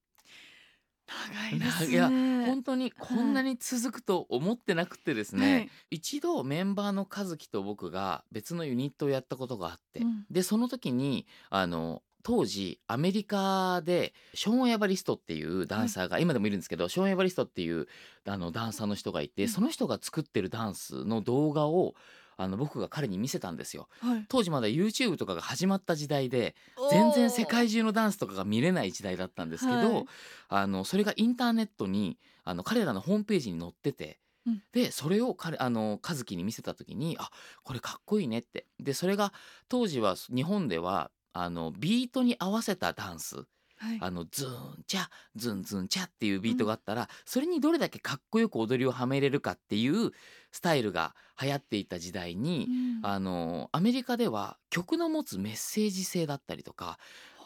[1.07, 1.91] 長いですね。
[1.91, 1.95] い。
[1.95, 2.09] や
[2.47, 5.71] 本当にこんなに続くと思ってなくてですね、はい。
[5.91, 10.25] 一度メンバーの和樹と僕が別のユニットをやったことがあって、うん。
[10.31, 17.87] でその時にあの当時アメリカでショーン・エバリストっていうダンサーが、今でもいるんですけどショーン・エバリストっていう
[18.27, 19.49] あのダンサーの人がいて、うん。
[19.49, 21.95] その人が作ってるダンスの動画を
[22.37, 23.89] あの僕が彼に見せたんですよ。
[24.01, 24.25] はい。
[24.29, 26.57] 当時まだ YouTube とかが始まった時代で
[26.91, 30.05] 全然世界中中のダンスとかが見れない時代だったんですけど、はい。
[30.49, 34.63] あのそれがインターネットにあの彼らのホームページに載ってて、うん。
[34.73, 37.31] でそれを彼あの和樹に見せた時にあ
[37.63, 38.67] これかっこいいねって。
[38.81, 39.33] でそれが
[39.69, 43.45] 当時は日本ではあのビートに合わせたダンス。
[43.79, 43.99] はい。
[44.01, 50.13] あのズーンチャズンズンチャっていうビートがあったら、それにどれだけかっこよく踊りをはめれるかっていう
[50.57, 52.67] スタイルが流行っていた時代に、
[53.03, 53.07] うん。
[53.07, 56.99] あのアメリカでは曲の持つメッセージ性だったりとか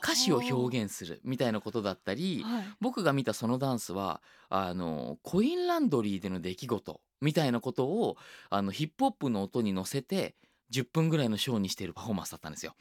[0.03, 2.65] 歌詞を表現するみたいなことだったりはい。
[2.81, 8.17] 僕が見たそのダンスはあのコインランドリーでの出来事みたいなことを
[8.49, 10.37] あのヒップホップの音に乗せて
[10.73, 12.75] 10分ぐらいのショーにしているパフォーマンスだったんですよ。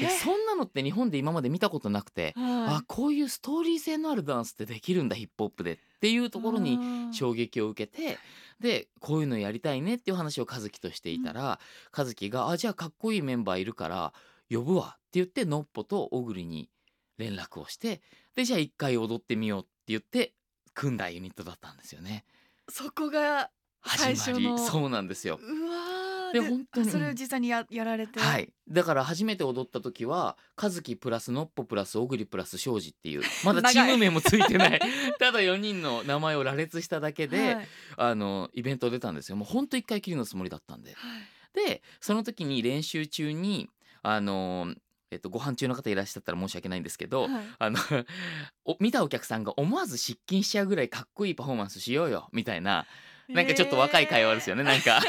[0.00, 6.78] でそんなのって日本で今まで見たことなくて、はあこういうストーリー性のあるダンスってできるんだヒップホップでっていうところに
[7.12, 8.18] 衝撃を受けて
[8.60, 11.60] でこういうのやりたいねっていう話を和樹としていたら、
[11.96, 14.12] 和樹が「あじゃあかっこいいメンバーいるから
[14.50, 16.70] 呼ぶわ」って言ってのっぽと小栗に
[17.18, 18.00] 連絡をして
[18.34, 20.34] でじゃあ一回踊ってみようって言って
[20.74, 22.24] 組んだユニットだったんですよね。
[22.68, 23.50] そこが
[23.84, 25.38] 最始まり初のそうなんですよ。
[25.40, 25.95] うわー
[26.40, 26.88] で 本当に。
[26.88, 28.20] あそれを実際にややられて。
[28.20, 34.80] はい、だから初めて踊った時は和樹プラスのっぽプラス小栗プラス庄司っていうまだチーム名もついてない。
[35.18, 37.68] ただ4人の名前を羅列しただけで、はい。
[37.96, 39.36] あのイベント出たんですよ。
[39.36, 40.92] もうほんと一回きりのつもりだったんで。
[40.94, 41.66] はい。
[41.66, 43.70] でその時に練習中に
[44.02, 44.74] あの
[45.12, 47.30] えっと、ご飯中の方いらっしゃったら申し訳ないんですけど、はい。
[47.58, 47.78] あの
[48.64, 52.86] お見たお客さんが思わず失禁しちゃうぐらいかっこいいパフォーマンスしようよみたいな
[53.28, 55.00] なんかちょっと若い会話ですよね、なんか。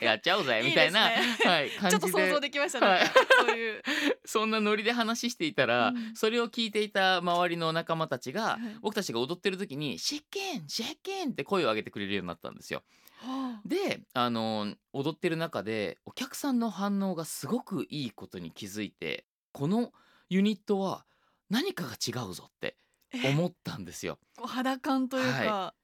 [0.00, 1.08] やっちゃおうぜみたいな。
[1.10, 2.02] ねはい、感じで。
[2.02, 3.10] ちょっと想像できましたね、はい。
[3.46, 3.82] そういう。
[4.24, 6.14] そんなノリで話していたら、うん。
[6.14, 12.84] それを聞いていた周りの仲間たちが、はい僕たちが踊ってる時に「シッケンシッケン!」って声を上げてくれるようになったんですよ。
[13.18, 19.92] はであの踊ってる中でお客さんの反応がすごくいいことに気づいてこの
[20.28, 21.04] ユニットは
[21.50, 22.76] 何かが違うぞって
[23.12, 23.30] え？
[23.30, 24.18] 思ったんですよ。
[24.36, 25.74] こう肌感というか、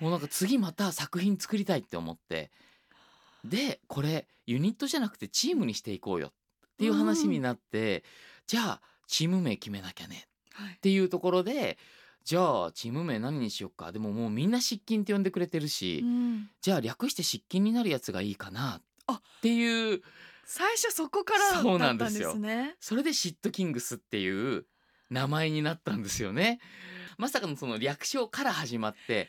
[0.00, 2.50] もうなんか次また作品作りたいって思って
[3.44, 6.30] でこれユニットじゃなくてチームにしていこうよっ
[6.78, 8.04] ていう話になって、
[8.46, 10.74] じゃあチーム名決めなきゃねはい。
[10.74, 11.78] っていうところで
[12.24, 13.92] じゃあチーム名何にしよっか。
[13.92, 16.48] でももうみんな失禁って呼んでくれてるし、うん。
[16.60, 20.02] じゃあ略して失禁になるやつがいいかなあっていう
[20.44, 22.30] 最初そこからそうだったんなんですよ。
[22.30, 22.76] ですね。
[22.80, 24.64] それでシットキングスっていう
[25.10, 26.60] 名前になったんですよね。
[27.18, 29.28] まさかのその略称から始まって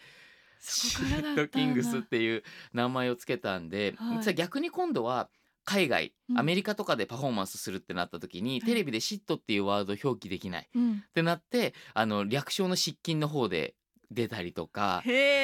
[0.61, 1.41] シそこからだったんだ。
[1.43, 2.43] ットキングスっていう
[2.73, 4.17] 名前をつけたんで、はい。
[4.17, 5.29] 実は逆に今度は
[5.65, 6.39] 海外、うん。
[6.39, 10.69] アメリカとかでパフォーマンスするってなった時に、はいテレビでシットっていうワードを表記できない。
[10.73, 11.03] うん。
[11.07, 13.75] ってなってあの略称の失禁の方で
[14.11, 15.03] 出たりとか。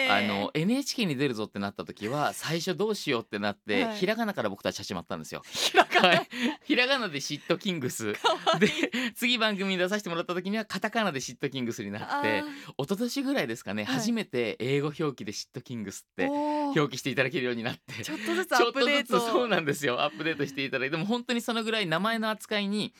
[0.09, 3.97] あの NHK に出るぞってなった時は最初どうしようってなって、はい。
[3.97, 5.41] ひらがなから僕たち始まったんですよ。
[5.49, 6.07] ひらがな。
[6.09, 6.29] はい、
[6.63, 8.13] ひらがなで「シットキングス」
[8.59, 8.69] で
[9.15, 12.43] 次番組に出させてもらった時にはカタカナで「シットキングス」になって
[12.77, 13.95] 一昨年ぐらいですかね、はい。
[13.95, 19.19] 初めて英語表記で「シットキングス」って表記していただけるようになってちょっとずつアップデート。
[19.19, 20.01] そうなんですよ。
[20.01, 22.93] アップデートしていただいてでも本当にそのぐらい名前の扱いに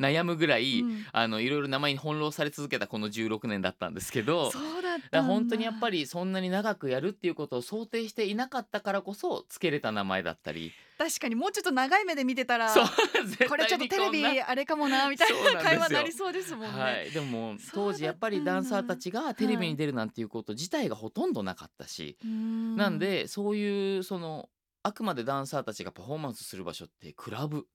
[0.00, 1.06] 悩むぐらい、うん。
[1.12, 4.50] あのいろいろ名前に翻弄され続けたこの16年だったんですけど。
[4.50, 10.72] そうだった本当にやっぱりそんなに長くやるっていうことを想定していなかったからこそつけれた名前だったり。
[10.98, 12.84] 確かにもうちょっと長い目で見てたらそう
[13.26, 22.76] 絶これちょっとテレビあれかもなみたいな会話になりそうですもんね、はい、でも当時やっぱりダンサーたちがテレビはいに出るなんていうこと自体がほとんどなかったし、うーん。
[22.76, 24.48] なんでそういうその
[24.82, 27.66] あくまでダンサーたちがパフォーマンスする場所ってクラブ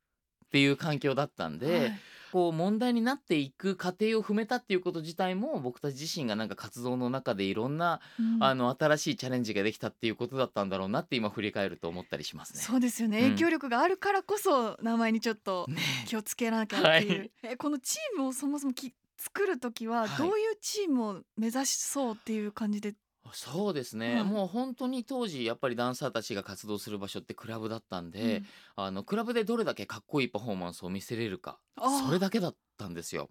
[0.48, 2.00] っていう環境だったんで、はい。
[2.32, 8.44] こう問題になっていく過程を踏めたっていうこと自体も僕たち自身がなんか活動の中でいろんな、うん。
[8.44, 12.62] あの新しいチャレンジができたっていうことだったんだろうなって今振り返ると思ったりしますね。
[12.62, 13.24] そうですよね、うん。
[13.32, 15.78] 影響力があるからこそ名前にちょっとね。
[16.06, 17.32] 気をつけなきゃっていう、はい。
[17.44, 20.10] えこのチームをそもそもき作る時ははい。
[20.18, 22.94] どういうチームを目指しそうっていう感じで、
[23.34, 24.24] そうですね、はい。
[24.24, 28.46] もう本当に当時やっぱりダンサーたちが活動する場所ってクラブだったんで、うん。
[28.76, 31.60] あのクラブでどれだけかっこいいパフォーマンスを見せれるか
[32.06, 33.30] それだけだったんですよ。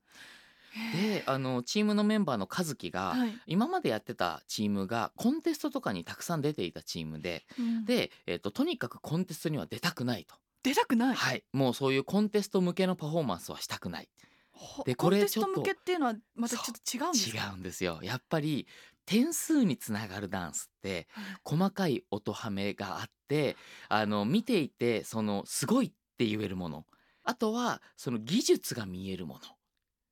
[0.94, 3.32] であのチームのメンバーの和樹が、はい。
[3.46, 7.84] 今までやってたチームがコンテストとかにたくさん出ていたチームでうん。
[7.84, 14.08] で、えっととにかくコンテストには出たくないと、出たくない、はい、もうそういうコンテスト向けのパフォーマンスはしたくない。
[14.50, 18.00] ほでこれちょっと向けっていうのはまたちょっと違うんです違かうんですよ。
[18.02, 18.66] やっぱり
[19.06, 21.08] 点数につながるダンスって
[21.44, 23.56] 細かい音ハメがあって
[23.88, 26.84] あの見ていてそのすごいって言えるもの。
[27.24, 29.40] あとはその技術が見えるもの。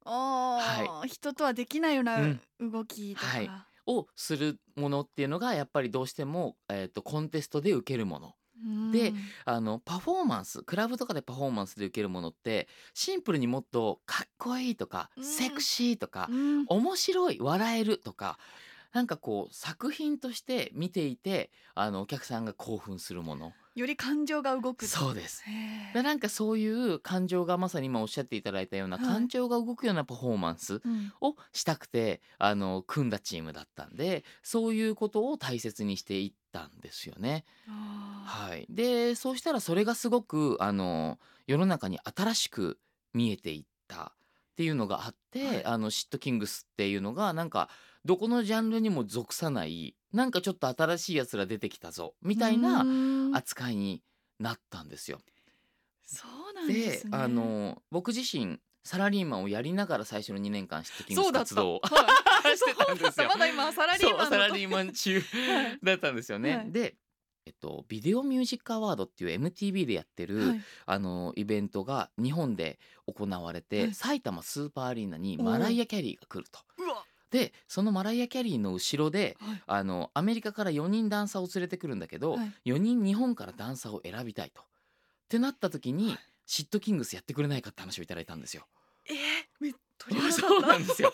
[0.07, 2.41] あー人とはできないようなうん。
[2.61, 3.51] 動きとか、はい。
[3.87, 8.35] をするものっていうのがやっぱりどうしても、えー、とコンテストで受けるもの。
[8.93, 9.17] でうん。
[9.45, 15.25] あのパフォーマンスクラブとかでパフォーマンスで受けるものってシンプルにもっとかっこいいとか、うん。
[15.25, 16.65] セクシーとか、うん。
[16.67, 18.39] 面白い笑えるとか
[18.95, 23.53] なんかこう作品として見ていてあのお客さんが興奮するもの。
[23.75, 25.43] より感情が動くそうです。
[25.93, 29.07] でなんかそういう感情がまさに今おっしゃっていただいたようなはい。
[29.07, 31.13] 感情が動くようなパフォーマンスうん。
[31.21, 37.45] をしたくてあの組んだチームだったんでそういうことを大切にしていったんですよね。
[37.69, 38.23] あ。
[38.25, 42.79] はい、でそうしたらそれがすごくあの世の中に新しく
[43.13, 44.13] 見えていった
[44.53, 45.65] っていうのがあって、はい。
[45.65, 47.69] あのシットキングスっていうのがなんか
[48.05, 53.37] どこのジャンルにも属さないなんかちょっと新しいやつら出てきたぞみたいなうん。
[53.37, 54.03] 扱いに
[54.39, 55.19] なったんですよ。
[56.07, 57.17] そうなんでですね。
[57.17, 61.49] あの僕自身サラリーマンをやりながら最初の2年間シットキングスそうだった。
[61.49, 62.57] 活動をはい。
[62.59, 63.29] してたんですよ。
[63.29, 65.79] まだ今サラリーマンサラリーマン中はい。
[65.83, 66.57] だったんですよね。
[66.57, 66.71] はい。
[66.71, 66.97] で、
[67.47, 70.61] えっと、ビデオミュージックアワードっていう MTV でやってる、はい。
[70.87, 73.95] あのイベントが日本で行われて、はい。
[73.95, 76.61] 埼玉スーパーアリーナにマライア・キャリーが来ると。
[76.79, 76.94] うわ
[77.35, 79.63] でそのマライア・キャリーの後ろではい。
[79.67, 82.53] あのアメリカから4人ダンサーを連れてくるんだけど、はい。
[82.71, 84.63] 4人日本からダンサーを選びたいと。
[84.63, 84.65] っ
[85.29, 86.19] てなった時に、はい。
[86.47, 88.67] シットキングスやってくれないかって話をいただいたんですよ。
[89.11, 89.17] えー
[89.59, 90.49] め鳥肌立った？
[90.49, 91.13] そうなんですよ。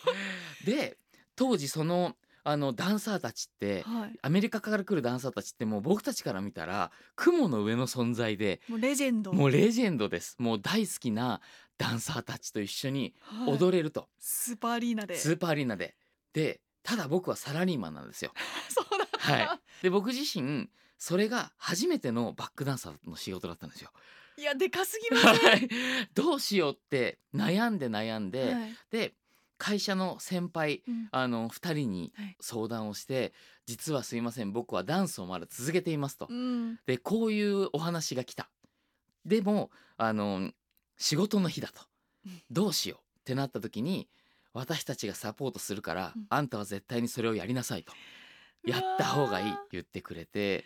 [0.67, 0.99] で
[1.37, 4.19] 当時そのあのダンサーたちってはい。
[4.21, 9.33] アメリカから来るダンサーたちってもう僕たちから見たら雲の上の存在でもうレジェンド。
[9.33, 10.37] もうレジェンドです。
[10.39, 11.41] もう大好きな
[11.79, 13.57] ダンサーたちと一緒にはい。
[13.57, 15.17] 踊れると、スーパーアリーナで。
[15.17, 15.95] スーパーアリーナで
[16.33, 18.33] でただ僕はサラリーマンなんですよ。
[18.71, 19.07] そうだ。
[19.19, 19.61] はい。
[19.83, 23.91] で僕自身それが初めてのバックダンサーの仕事だったんですよ。
[24.39, 25.37] いやでかすぎません？
[25.51, 25.69] はい。
[26.15, 28.77] どうしようって悩んで悩んで、はい。
[28.91, 29.15] で
[29.59, 31.09] 会社の先輩うん。
[31.13, 32.37] あの2人にはい。
[32.41, 33.35] 相談をして
[33.67, 36.27] 「実はすいません僕はダンスをまだ続けています」と。
[36.31, 36.81] うん。
[36.87, 38.51] でこういうお話が来た。
[39.27, 40.53] でもあの
[40.97, 41.83] 仕事の日だと。
[42.25, 42.43] うん。
[42.51, 44.09] どうしようってなった時に
[44.53, 46.27] 私たちがサポートするから、うん。
[46.29, 47.93] あんたは絶対にそれをやりなさいと。
[48.65, 50.65] やった方がいい言ってくれて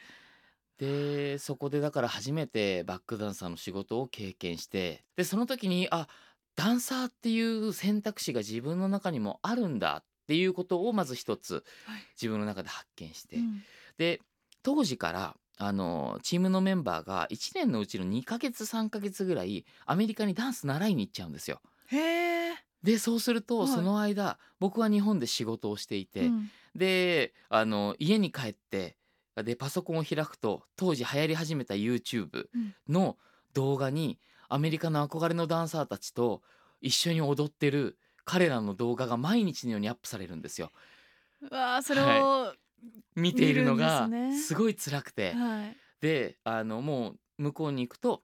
[0.79, 6.09] でそこでだから初めてバックダンサーの仕事を経験してでその時にあ
[6.57, 12.03] ダンサーっていう選択肢が自分の中にもあるんだっていうことをまず一つはい。
[12.20, 13.62] 自分の中で発見して、うん。
[13.99, 14.20] で
[14.62, 21.61] 当時からあのチームのメンバーが1年のうちの2ヶ月3ヶ月ぐらいアメリカにダンス習いに行っちゃうんですよ。
[21.87, 23.68] へえでそうすると、はい。
[23.68, 26.51] その間僕は日本で仕事をしていて、うん。
[26.77, 28.97] であの家に帰って
[29.42, 32.75] でパソコンを開くと当時流行り始めた YouTube うん。
[32.88, 33.16] の
[33.55, 34.18] 動画に
[34.49, 36.42] アメリカの憧れのダンサーたちと
[36.81, 40.70] 一緒に踊ってる彼らの動画が毎日のようにアップされるんですよ。
[41.51, 42.53] うわあそれを
[43.14, 44.09] 見ているのが
[44.47, 45.77] すごい辛くて、はい。
[46.01, 48.20] であのもう向こうに行くと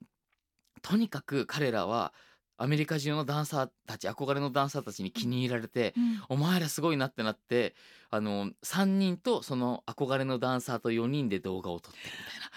[0.83, 2.13] とにかく彼らは
[2.61, 6.21] アメリカ中のダンサーたち憧れのダンサーたちに気に入られて、うん。
[6.29, 7.75] お前らすごいなってなって
[8.09, 12.51] あの3人とその憧れのダンサーと4人で動画を撮ってるみたいな。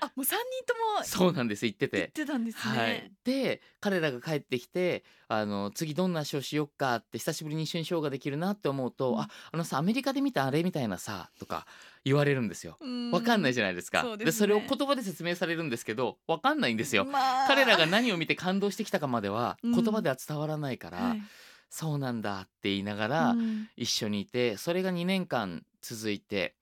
[0.00, 9.20] あもう三人ともそうなんです言って言っててたんですね、はい、で彼らが帰ってきてあの次どんなショーしよっかって久しぶりに一緒にショーができるなって思うと「うん。
[9.20, 11.66] ああのさアメリカで見たあれみたいなさ」とか
[12.06, 12.78] 言われるんですよ。
[13.12, 14.02] わかんないじゃないですか。
[14.02, 14.32] そうですね。
[14.32, 17.04] それを言葉で説明されるんですけどわかんないんですよ。
[17.04, 17.48] まあ。
[17.48, 19.72] 彼らが何を見て感動してきたかまではうん。
[19.72, 21.22] 言葉では伝わらないから、はい。
[21.68, 23.68] そうなんだって言いながらうん。
[23.76, 26.54] 一緒にいてそれが2年間続いて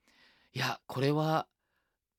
[0.55, 1.47] いやこれは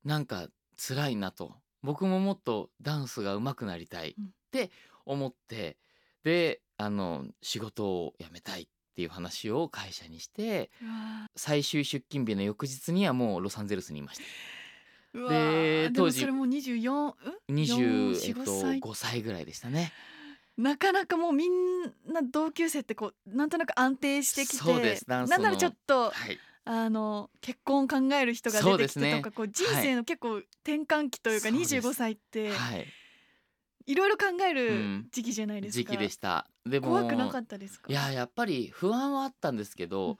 [0.04, 1.56] なんか辛いなと。
[1.82, 4.70] 僕ももっとダンスが上手くなりたいうんって
[5.04, 5.78] 思って
[6.24, 10.72] であの仕事を辞めたいっていう話を会社にして
[11.36, 14.24] 最終出勤日の翌日にはもうロサンゼルスにいました。
[15.30, 17.14] で当時でもそれも24
[17.50, 19.92] うん？20 4えっと5歳？5歳ぐらいでしたね。
[20.58, 31.76] なかなかもうみんな同級生ってこうなんとなく安定してきてなんならちょっとはい、あの結婚を考える人が出てきてとか、こう人生の結構転換期というかそうです。
[31.76, 32.86] 25歳ってはい、
[33.86, 36.48] いろいろ考えうるん時期じゃないですか、時期でした。
[36.66, 37.92] でも怖くなかったですか？
[37.92, 40.18] いややっぱり不安はあったんですけど、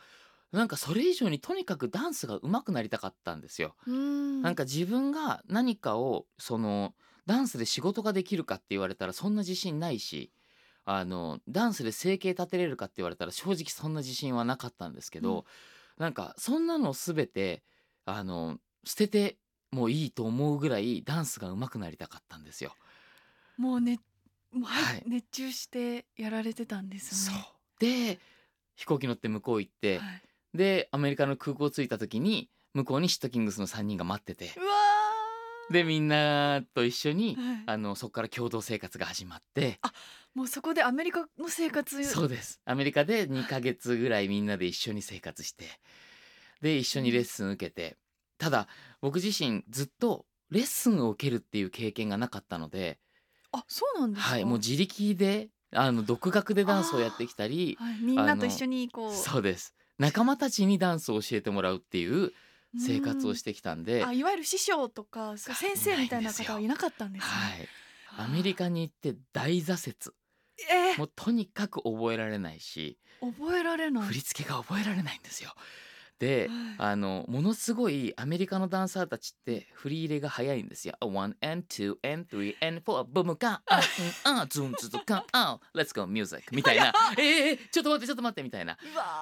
[0.52, 3.76] なんかそれ以上にとにかくダンスが上手くなりたかったんですよ。
[3.88, 6.94] うんなんか自分が何かをその
[7.26, 10.32] ダンスで仕事ができるかって言われたらそんな自信ないし
[10.84, 15.46] あのダンスで生計立てれるかって言われたら正直そんな自信はなかったんですけど、
[15.98, 17.64] なんかそんなの全て
[18.06, 19.38] あの捨てて
[19.72, 22.76] もいいと思うぐらいダンスが上手くなりたかったんですよ。
[23.58, 24.00] もうね
[24.52, 25.04] もう、はいはい。
[25.08, 27.36] 熱中してやられてたんですそう。
[27.36, 28.16] ね。
[28.16, 28.20] で
[28.76, 30.22] 飛行機乗って向こう行って、はい。
[30.54, 34.54] でアメリカの空港着いた時に向こうにシットキングスの3人が待ってて。
[34.58, 34.66] うわ
[35.72, 37.64] でみんなと一緒にはい。
[37.66, 39.80] あのそこから共同生活が始まって。
[40.34, 42.04] もうそこでアメリカの生活。
[42.06, 42.62] そうです。
[42.66, 45.66] アメリカで2ヶ月ぐらいみんなで一緒に生活して。
[46.62, 47.98] で一緒にレッスン受けて。
[48.38, 48.68] ただ
[49.02, 53.00] 僕自身ずっとレッスンを受けるっていう経験がなかったので、
[53.58, 54.30] あそうなんですか？
[54.32, 59.14] はい、もう自力であの独学でダンスをやってきたりはい、みんなと一緒にこう。
[59.14, 59.74] そうです。
[59.98, 62.32] 仲間たちにダンスを教えてもらうっていう
[62.78, 67.32] 生活をしてきたんで、あいわゆる師匠とか先生みたいな方はいなかったんですね。
[68.08, 70.16] はい、アメリカに行って大挫折。
[70.70, 74.04] えーもうとにかく覚えられないし覚えられない。
[74.06, 75.54] 振り付けが覚えられないんですよ。
[76.20, 76.90] ではい。
[76.92, 80.96] あのものすごいアメリカのダンサーたちって振り入れが早いんですよ。
[81.02, 83.82] one and two and three and four ブームカンあ
[84.28, 86.94] うんあズンズズカンあ let's go music みたいな。
[87.18, 88.78] えー、えーちょっと待ってちょっと待ってみたいな。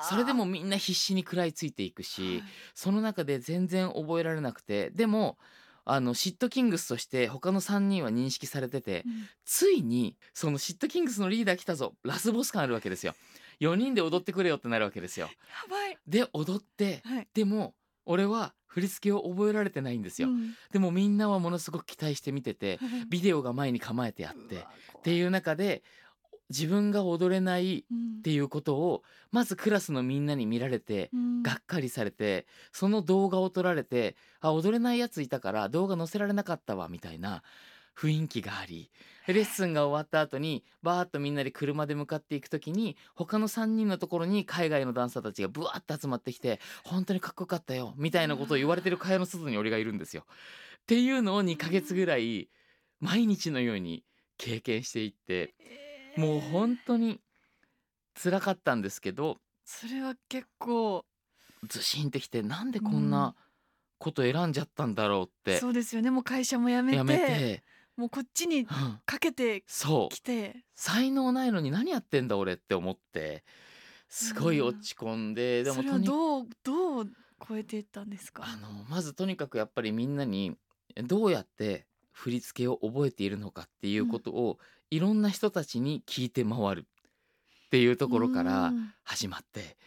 [0.10, 2.44] それでもみんな必死に食らいついていくし、はい。
[2.76, 5.38] その中で全然覚えられなくてでも
[5.86, 9.28] あのシットキングスとして他の3人は認識されててうん。
[9.46, 11.96] ついにそのシットキングスのリーダー来たぞ。
[12.04, 13.16] ラスボス感あるわけですよ
[13.64, 15.28] 4人で踊ってくれよってなるわけですよ。
[15.28, 15.34] や
[15.70, 15.97] ばい。
[16.07, 17.28] で踊ってはい。
[17.34, 17.74] でも
[18.05, 20.53] 俺は振り付けを覚えられてないんですよ、うん。
[20.72, 25.84] でもみんなはものすごく期待して見ててビデオが前に構えてあってっていう中で
[26.49, 28.18] 自分が踊れないうん。
[28.20, 31.43] っていうことをまずクラスのみんなに見られてうん。
[31.43, 37.43] がっかりされてその動画を撮られてあ踊れないやついたから動画載せられなかったわみたいな
[37.98, 38.91] 雰囲気があり
[39.28, 50.26] レッスンが終わった後にバーッとみんなで車で向かっていく時に他の3人のところに海外のダンサーたちがブワーッと集まってきて本当にかっこよかったよみたいなことを言われてる会話の外に俺がいるんですよ。
[50.82, 52.50] っていうのを2ヶ月ぐらい
[53.00, 54.04] 毎日のように
[54.38, 56.20] 経験していってえー。
[56.20, 57.22] もう本当に
[58.22, 61.06] 辛かったんですけどそれは結構。
[61.70, 63.36] ずしんってきてなんでこんな
[63.98, 65.60] こと選んじゃったんだろうって。
[65.60, 66.12] そうですよね。
[66.12, 66.98] もう会社も辞めて。
[66.98, 67.64] やめて、
[67.96, 68.66] もうこっちにうん。
[69.06, 69.64] かけて
[70.10, 70.56] きて。
[70.76, 73.44] 才能ないのに何やってんだ俺って思って。
[74.10, 77.10] すごい落ち込んででもそれはどうどう
[77.48, 78.44] 超えていったんですか？
[78.46, 80.56] あのまずとにかくやっぱりみんなに
[81.04, 84.60] どうやって振り付けを覚えているのかっていうことを、
[84.91, 88.94] いろんな人たちに聞いて回るっていうところからうん。
[89.04, 89.78] 始まって。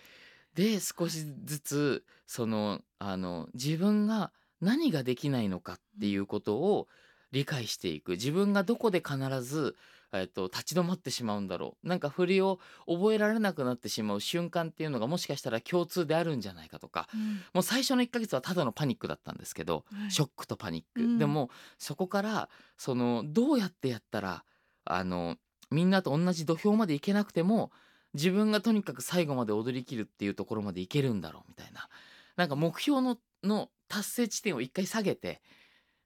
[0.54, 6.88] で少しずつそのあの自分が何ができないのかっていうことを
[7.32, 8.12] 理解していく。
[8.12, 9.76] 自分がどこで必ず、
[10.12, 11.88] えっと、立ち止まってしまうんだろう。
[11.88, 17.20] なんか振りを覚えられなくなってしまう瞬間っていうのがもしかしたら共通であるんじゃないかとかうん。
[17.52, 20.10] もう最初の1ヶ月はただのパニックだったんですけど、はい。
[20.10, 21.18] ショックとパニック、うん。
[21.18, 24.44] でもそこからそのどうやってやったら
[24.84, 25.36] あの
[25.70, 27.72] みんなと同じ土俵まで行けなくても
[28.14, 31.88] 自分がとにかく最後まで踊りきるっていうところまでいけるんだろうみたいな。
[32.36, 35.40] なんか目標のの達成地点を一回下げて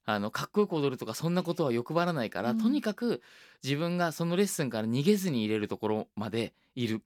[0.06, 3.22] あのかっこよく踊るとかそんなことは欲張らないから、うんとにかく
[3.62, 7.02] 自分がそのレッスンから逃げずに入れるところまでいる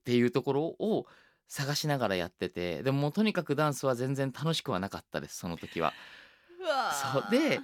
[0.00, 1.06] っていうところを
[1.48, 5.92] 探しながらやっててでもとにかくダンスは全然楽しくはなかったですその時は。
[7.12, 7.60] そうで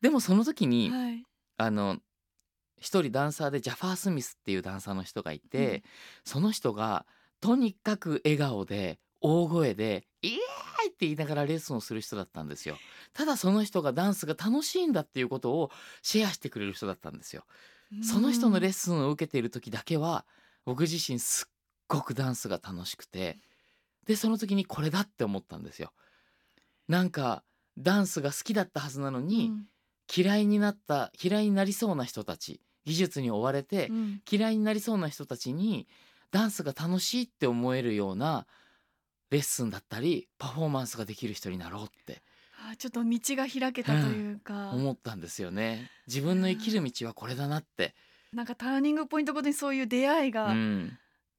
[0.00, 1.24] でもその時に、はい
[1.58, 1.98] あの
[2.78, 5.82] 一人ダンサーでジャファー・スミスっていうダンサーの人がいて、うん
[6.24, 7.04] その人が
[7.40, 10.40] とにかく笑顔で大声で「イエーイ!」
[11.00, 12.76] って言いながらレッスンをする人だったんですよ。
[13.14, 15.70] ただその人がダンスが楽しいんだっていうことを
[16.02, 17.46] シェアしてくれる人だったんですよ。
[18.02, 20.26] その人のレッスンを受けている時だけは
[20.66, 21.52] 僕自身すっ
[21.88, 23.40] ごくダンスが楽しくて
[24.04, 25.90] でその時にこれだって思ったんですよ。
[26.86, 27.44] なんか
[27.78, 29.66] ダンスが好きだったはずなのに、うん
[30.12, 35.86] 嫌いになった嫌いになりそうな人たち技術に追われて、うん嫌いになりそうな人たちに
[36.32, 38.48] ダンスが楽しいって思えるような
[39.30, 42.22] レッスンだったりパフォーマンスができる人になろうって。
[42.68, 45.90] あーちょっと道が開けたというか、思ったんですよね。
[46.06, 47.94] 自分の生きる道はこれだなって、
[48.32, 50.98] なんかターニングポイントごとにそういう出会いうがん、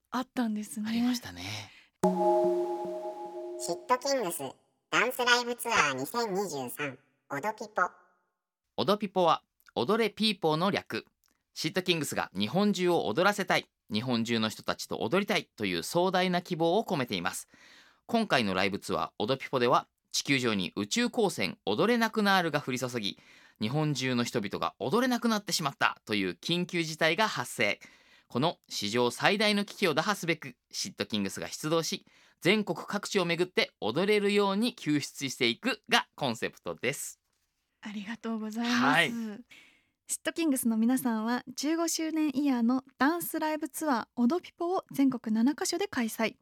[0.09, 0.89] あったんですね。
[0.89, 1.43] ありましたね。
[2.01, 2.09] シッ
[3.87, 4.39] トキングス
[4.89, 6.97] ダンスライブツアー2023
[7.29, 7.81] オドピポ。
[8.77, 9.43] オドピポは
[9.75, 11.05] 踊れピーポーの略。
[11.53, 13.67] シットキングスが日本中を踊らせたい。
[13.91, 17.49] 日本中の人たちと踊りたいという壮大な希望を込めています
[18.11, 23.17] 今回のライブツアーオドピポでは地球上に宇宙光線踊れなくなるが降り注ぎ
[23.61, 27.79] 日本中の人々が踊れなくなってしまったという緊急事態が発生
[28.27, 32.05] この史上最大の危機を打破すべくシットキングスが出動し
[32.41, 37.17] 全国各地を巡って踊れるように救出していくがコンセプトです
[37.79, 38.83] ありがとうございます。
[38.83, 39.11] はい
[40.07, 46.35] シットキングスの皆さんは15周年イヤーのダンスライブツアーオドピポを全国7カ所で開催。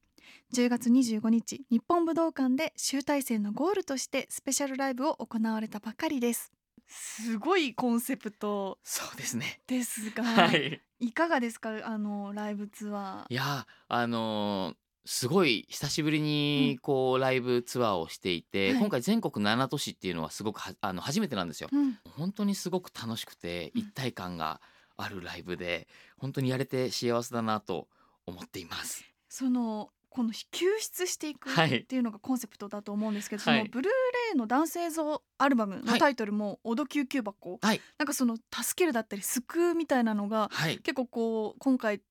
[0.54, 6.52] 10月25日日本武道館で集大成のゴールとしてスペシャルライブを行われたばかりです。
[6.88, 8.80] すごいコンセプト。
[8.84, 9.62] そうですね。
[9.68, 10.82] ですが、はい。
[11.00, 11.70] いかがですか？
[11.84, 13.34] あのライブツアー。
[13.34, 14.76] いやあのー
[15.06, 18.80] すごい久しぶりにこうライブツアーをしていて、はい。
[18.80, 21.70] 今回全国7都市っていうのはすごくはあの初めてなんですよ。
[21.72, 21.98] うん。
[22.18, 23.82] 本当にすごく楽しくてうん。
[23.82, 24.62] 一体感が
[24.98, 27.88] あるライブで本当にやれて幸せだなと
[28.28, 29.04] 思っています。
[29.30, 31.78] そのこの救出していくはい。
[31.78, 33.60] っていうのがコンセプトだと思うんですけど、はい。
[33.60, 33.92] そのブルー
[34.32, 36.00] レイの男性像アルバムのはい。
[36.00, 37.82] タイトルも「オド救急箱」はい。
[37.98, 40.78] なんかその助けるだったり救うみたいなのがはい。
[40.80, 42.02] 結構こう今回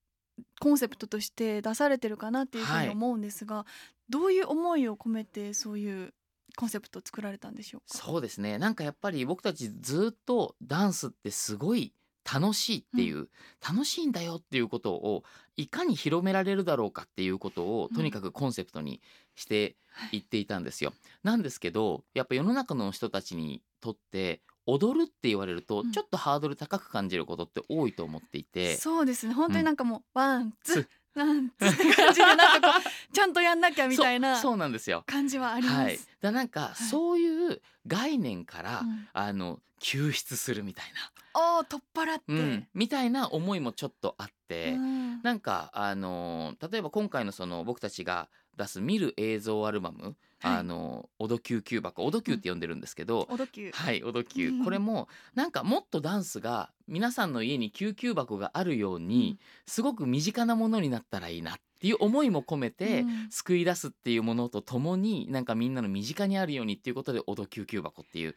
[0.61, 2.87] コンセプトとして出されてるかなっていうふうはい。
[2.87, 3.67] に思うんですが、
[4.09, 6.15] どういう思いを込めてそういう
[6.57, 7.99] コンセプトを作られたんでしょうか？
[7.99, 8.59] そうですね。
[8.59, 11.93] なんかやっぱり僕たちずっとダンスってすごい
[12.33, 13.29] 楽しいっていう、
[13.67, 15.25] 楽しいんだよっていうことを
[15.57, 17.97] いかに広められるだろうかっていうことをうん。
[17.97, 19.01] とにかくコンセプトに
[19.35, 19.77] して
[20.13, 20.93] いっていたんですよ。
[21.23, 25.93] なんですけどやっぱ世の中の人たちにとって踊るって言われるとうん。
[25.93, 29.35] ちょっとハードル高く感じることって多いと思っていて、そうですね。
[29.35, 30.87] 本当になんかもう、ワンツつー。
[31.19, 35.03] ワンツーって感じでなんかこうちゃんとやんなきゃみたいなそうなんですよ。
[35.07, 35.79] 感じはあります。
[35.79, 36.83] はい、だなんか、い。
[36.85, 39.09] そういう概念から、うん。
[39.13, 40.87] あの救出するみたい
[41.35, 45.23] おー取っ払って、な、うん、みたいな思いもちょっとあって、うん。
[45.23, 50.57] なんかあのー例えば今回のその僕たちが出す見る映像アルバム「はい。
[50.59, 54.65] あのーオド救急箱」「オド救」って呼んでるんですけど、おどきゅうはい、オド救うん。
[54.65, 63.29] これもなんかもっとダンスが皆さんの家に救急箱があるように、すごく身近なものになったらいいなっていう思いも込めて、うん。
[63.31, 68.35] 救い出すっていうものとともになんかみんなの身近にあるようにっていうことで「オド救急箱」っていう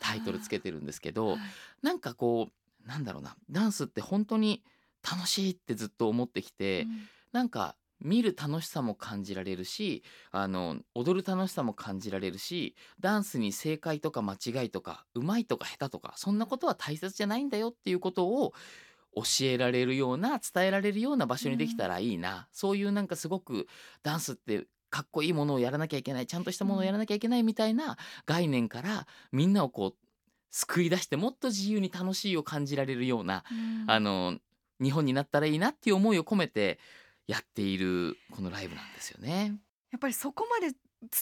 [0.00, 1.38] タイトルつけてるんですけど、はい。
[1.82, 2.48] なんかこ
[2.84, 4.62] うなんだろうなダンスって本当に
[5.08, 7.08] 楽しいってずっと思ってきて、うん。
[7.32, 18.54] なんか見る楽しさも感じられるしあの踊る楽しさも感じられるしダンスに正解とか間違いとかうまいとか下手とかそんなことは大切じゃないんだよっていうことを
[19.14, 23.66] 教えられるような伝えられるような場所にできたらいいな、そういうなんかすごく
[24.02, 27.96] ダンスってかっこいいものをやらなきゃいけないちゃんとしたものをやらなきゃいけないみたいな
[28.26, 29.94] 概念からみんなをこう
[30.50, 33.84] 救い出してもっと自由に楽しいを感じられるようなうん。
[33.90, 34.38] あの
[34.82, 36.78] 日本になったらいいなっていう思いを込めて
[37.26, 39.58] やっているこのライブなんですよね。
[39.92, 40.74] やっぱりそこまで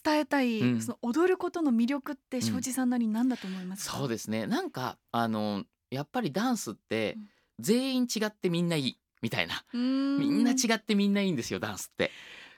[0.03, 0.81] 伝えたい、うん。
[0.81, 2.43] その踊ることの魅力ってん。
[2.43, 4.47] 庄司さんなりに何だと思いますか、そうですね。
[4.47, 7.29] なんかあのやっぱりダンスってうん
[7.59, 9.65] 全員違ってみんないいみたいな。
[9.73, 9.81] み
[10.19, 12.11] みんな違ってみんないいんですよダンスって。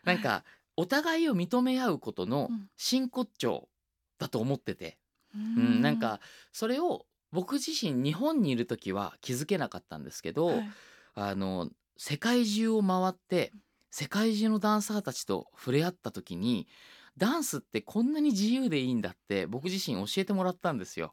[0.05, 0.45] なんか
[0.77, 2.69] お互いを認め合うことのうん。
[2.77, 3.69] 真骨頂
[4.19, 4.99] だと思ってて、
[5.35, 6.21] ううん、なんか
[6.53, 10.71] それを僕自身日本にいる時は気づけなかったんですけど、はい。
[11.15, 13.53] あの世界中を回って
[13.91, 16.69] 世界中のダンサーたちと触れ合った時に
[17.17, 21.13] ダンスってこんなに自由でいいんだって僕自身教えてもらったんですよ。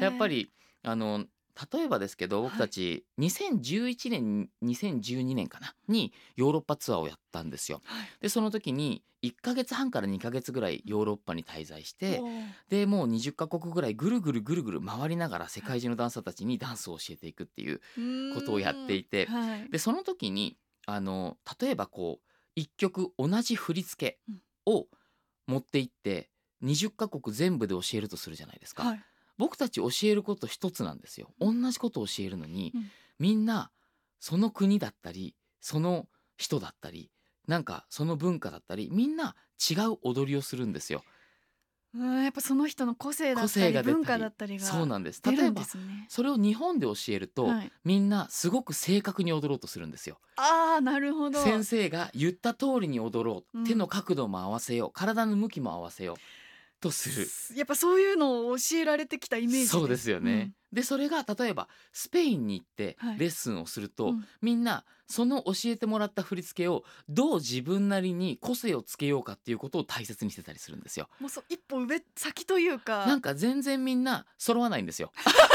[0.00, 0.50] やっぱり
[0.82, 1.26] あの
[1.72, 7.82] 例えばですけど僕たち2011年2012年かなにヨーロッパツアーをやったんですよ。
[7.84, 8.16] はい。
[8.20, 12.24] でその時に1ヶ月半から2ヶ月ぐらいヨーロッパに滞在して
[12.68, 17.80] でもう20カ国ぐらいぐるぐるぐるぐる回りながら世界中のダンサーたちにダンスを教えていくっていう
[18.28, 19.68] ことをやっていてうんはい。
[19.70, 24.20] でその時にあの例えばこう一曲同じ振り付け
[24.66, 24.88] を
[25.46, 26.30] 持っていって
[26.60, 29.04] 20カ国全部で教えるとするじゃないですか、はい
[29.38, 31.32] 僕たち教えること一つなんですよ。
[31.40, 32.90] 同じことを教えるのに、うん。
[33.18, 33.70] みんな
[34.20, 36.06] その国だったりその
[36.36, 37.10] 人だったり
[37.46, 41.04] なんかその文化だったりみんな違う踊りをするんですよ。
[41.94, 43.78] うんやっぱその人の個性だ個ったり。
[43.82, 45.20] 文化だったりがそうなんです。
[45.24, 45.62] 例えば
[46.08, 47.72] それを日本で教えると、はい。
[47.84, 50.18] みんなすごく正確に踊ろうとするんですよ。
[50.36, 51.38] ああなるほど。
[51.38, 53.64] 先生が言った通りに踊ろう、うん。
[53.64, 54.90] 手の角度も合わせよう。
[54.92, 56.16] 体の向きも合わせよう
[56.82, 57.56] とする。
[57.56, 63.18] やっぱそういうのを教えられてきたイメージそうですよね、でそれが例えばスペインに行ってはい。
[63.18, 64.26] レッスンをすると、うん。
[64.42, 71.08] みんなその教えてもらった振り付けをどう自分なりに個性をつけようかっていうことを大切にしてたりするんですよ。
[71.20, 73.06] もうそう一歩上先というか。
[73.06, 75.12] なんか全然みんな揃わないんですよ。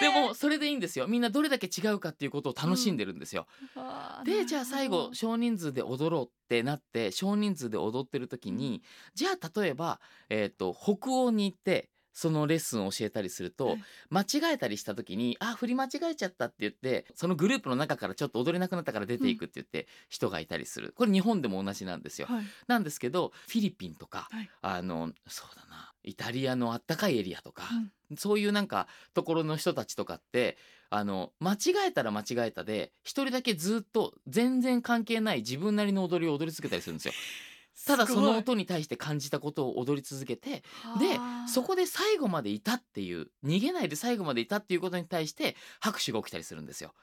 [0.00, 1.06] でもそれでいいんですよ。
[1.06, 3.46] みんなどれだけ違うかっていうことを楽しんでるんですよ。
[3.74, 8.82] あーなでるじゃあ最後少人数で踊ろうってなって少人数で踊ってる時に、
[9.14, 13.84] じゃあ例えば、えー、と北欧に行ってそのレッスンを教えたりすると、はい。
[14.08, 20.94] 間違えたりした時に「あ振り間違えちゃった」って言ってそのグループの中からちょっと踊れなくなったから出ていくって言って人がいたりする。
[20.96, 22.26] これ日本でも同じなんですよ。
[22.26, 22.44] はい。
[22.68, 24.50] なんですけどフィリピンとか、はい。
[24.62, 27.64] あのそうだなイタリアのあったかいエリアとか、
[28.10, 28.16] うん。
[28.16, 30.56] そういうなんかところの人たちとかって
[30.90, 37.14] あの間違えたら間違えたで一人だけずっと全然関係ない自分なりの踊りを踊り続けたりするんですよ。
[37.84, 40.62] ただそのす音に対して感じたことを踊り続けて
[40.98, 41.48] ではあ。
[41.48, 46.94] そこで最後までいたっていう逃げないで最後までいたっていうことに対して拍手が起きたりするんですよ。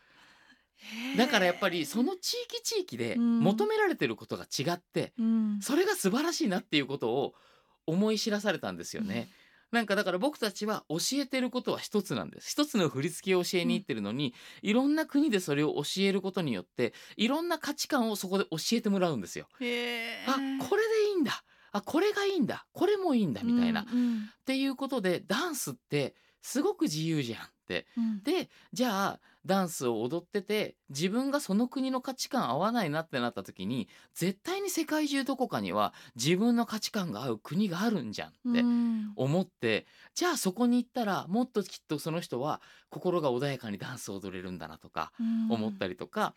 [1.18, 3.39] だからやっぱりその地域地域でうん。
[3.41, 5.60] 求められてることが違ってうん。
[5.62, 7.34] それが素晴らしいなっていうことを
[7.88, 9.29] 思い知らされたんですよね。
[9.71, 12.49] なんかだから僕たちは教えてることは一つなんです。
[12.51, 19.47] 一つの振り付けを教えに行ってるのに、いろんな国でそれを教えることによっていろんな価値観をそこで教えてもらうんですよ。
[19.59, 21.43] へえあこれでいいんだ。
[21.71, 22.67] あこれがいいんだ。
[22.71, 23.41] これもいいんだ。
[23.43, 24.29] みたいな、っうんうん。
[24.45, 26.13] ていうことでダンスって
[26.43, 27.47] すごく自由じゃん。
[27.95, 28.24] うん。
[28.24, 39.14] でじゃあダンスを踊ってて自分がその国の価値観合わないなってなった時に絶対に世界中どこかには自分の価値観が合う国があるんじゃんってうん。
[39.16, 39.86] 思って、
[40.16, 45.11] じゃあそこに行ったらもっときっとその人は心が穏やかにダンスを踊れるんだなとか
[45.47, 46.36] 思ったりとか、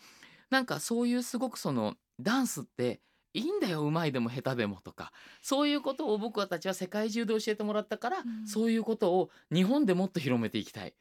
[0.51, 3.01] なんかそういうすごくそのダンスって
[3.35, 5.13] いいんだようまいでも下手でもとか
[5.43, 8.45] そういうことを僕たちは世界中で教えてもらったから、うん。
[8.45, 10.95] そういうことを日本でもっと広めていきたい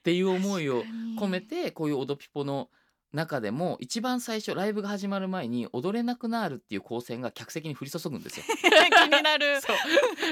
[0.00, 0.82] っていう思いを
[1.18, 2.70] 込めてこういう「オドピポ」の
[3.12, 8.44] 中でも一番最初ライブが始まる前に「踊れなくなる」っていう光線が客席に降り注ぐんですよ。
[8.48, 9.60] 気になる。
[9.62, 9.76] そう。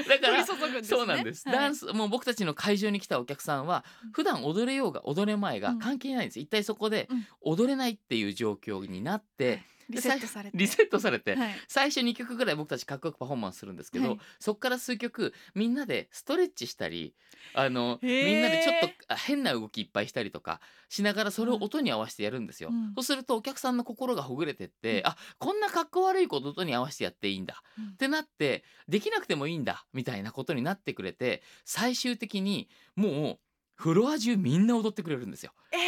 [0.07, 0.97] だから降り注ぐんですね。
[0.97, 1.57] そうなんです、はい。
[1.57, 5.79] ダンスもう僕たちの会場に来たお客さんは普段踊れようが踊れまいがうん。
[5.79, 7.27] 関係ないんです、一体そこでうん。
[7.41, 10.57] 踊れないっていう状況になって、リセットされて。
[10.57, 11.55] リセットされて、はい。
[11.67, 14.19] 最初2曲ぐらい僕たちかっこよくパフォーマンスするんですけど、はい。
[14.39, 17.15] そこから数曲みんなでストレッチしたり
[17.53, 22.69] あのみんなでちょっとあ変な動きいっぱいしたりとかしながらそれを音に合わせてやるんですよ。
[22.71, 22.93] うん。
[22.95, 25.07] そうするとお客さんの心がほぐれてって、うん。
[25.07, 27.85] あこんなかっこ悪いこと音に合わせてやっていいんだ、うん。
[27.89, 33.39] ってなってできなくてもいいんだみたいなことになってくれて最終的にもう
[33.75, 35.53] フロア中みんな踊ってくれるんですよ。
[35.71, 35.79] えー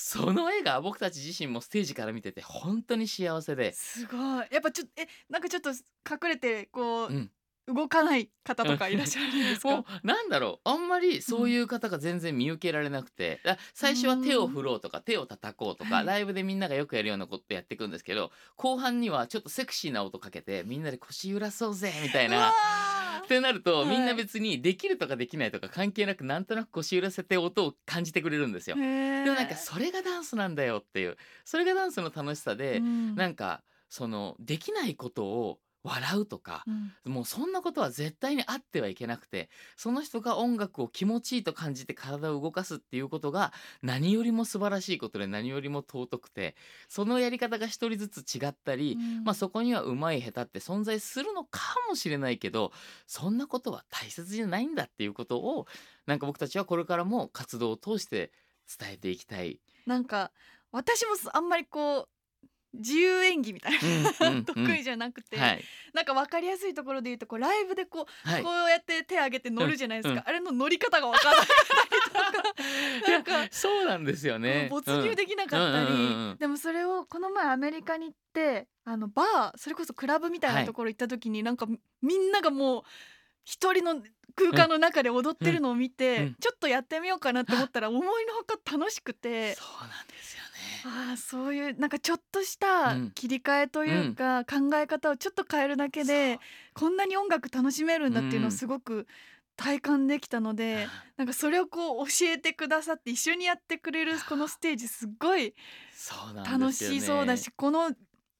[0.00, 3.72] その絵が僕たち自身もステージから見てて本当に幸せで。
[3.72, 4.20] すごい。
[4.50, 7.30] やっぱちょっとえなんかちょっと隠れてこう、うん。
[7.68, 10.68] 動かない方とかいらっしゃるんです もかうなんだろう。
[10.68, 22.52] あんまりそういう方が全然見受けられなくて、あ最初は手を振ろうとか手を叩こうとか、はいライブでみんながよくやるようなことやっていくんですけど後半にはちょっとセクシーな音かけてみんなで腰揺らそうぜみたいうな。
[23.20, 23.88] わってなると、はい。
[23.88, 28.76] みんな別にできるとかできないとか関係なくなんとなく腰揺らせて音を感じてくれるんですよ。
[28.76, 31.16] でもなんかそれがダンスなんだよっていう。
[31.44, 33.14] それがダンスの楽しさで、うん。
[33.14, 43.52] なんかそのできないことを笑うとか、うんもうそんなことは絶対にあってはいけなくてその人が音楽を気持ちいいと感じて体を動かすっていうことが
[43.82, 46.54] 何よりも素晴らしいことで何よりも尊くて
[46.88, 52.72] そのやり方が一人ずつ違ったり、うんまあ、そこにはうまい下手って存在するのかもしれないけど
[53.06, 55.66] そんなことは大切じゃないんだっていうことを
[56.06, 58.30] なんか僕たちはこれからも活動を通して
[58.78, 59.60] 伝えていきたい。
[59.86, 60.30] なんか
[60.72, 62.08] 私もあんまりこう
[62.72, 68.42] 自由演技みたいな、 得意じゃなくて、はい、なんか分かりやすいところで言うとこうライブでこう、はい。
[68.42, 70.28] こうやって手上げて乗るじゃないですか、うんうん。
[70.28, 72.20] あれの乗り方が分からなかったりと
[73.00, 73.10] か。
[73.10, 73.24] なん。
[73.24, 74.68] か そうなんですよね。
[74.70, 81.66] 没入できなかったり、でもそれをこの前アメリカに行ってあのバーそれこそクラブみたいなところ行った時に、なんか
[82.02, 82.82] みんながもう
[83.44, 84.02] 一人の
[84.36, 86.34] 空間の中で踊ってるのを見て、うんうん。
[86.40, 89.54] ちょっとやってみようかなって思ったら思いのほか楽しくて。
[89.54, 90.49] そうなんですよね。
[90.84, 93.12] ああそういうなんかちょっとしたうん。
[93.14, 96.38] 切り替えというか、考え方をちょっと変えるだけで
[96.74, 98.56] こんなに音楽楽しめるんだっていうのをうん。
[98.56, 99.06] すごく
[99.56, 105.54] 体感できたので、なんかそれをこう教えてくださって一緒にやってくれるこのステージすっごい
[106.44, 107.90] 楽しそうだし、この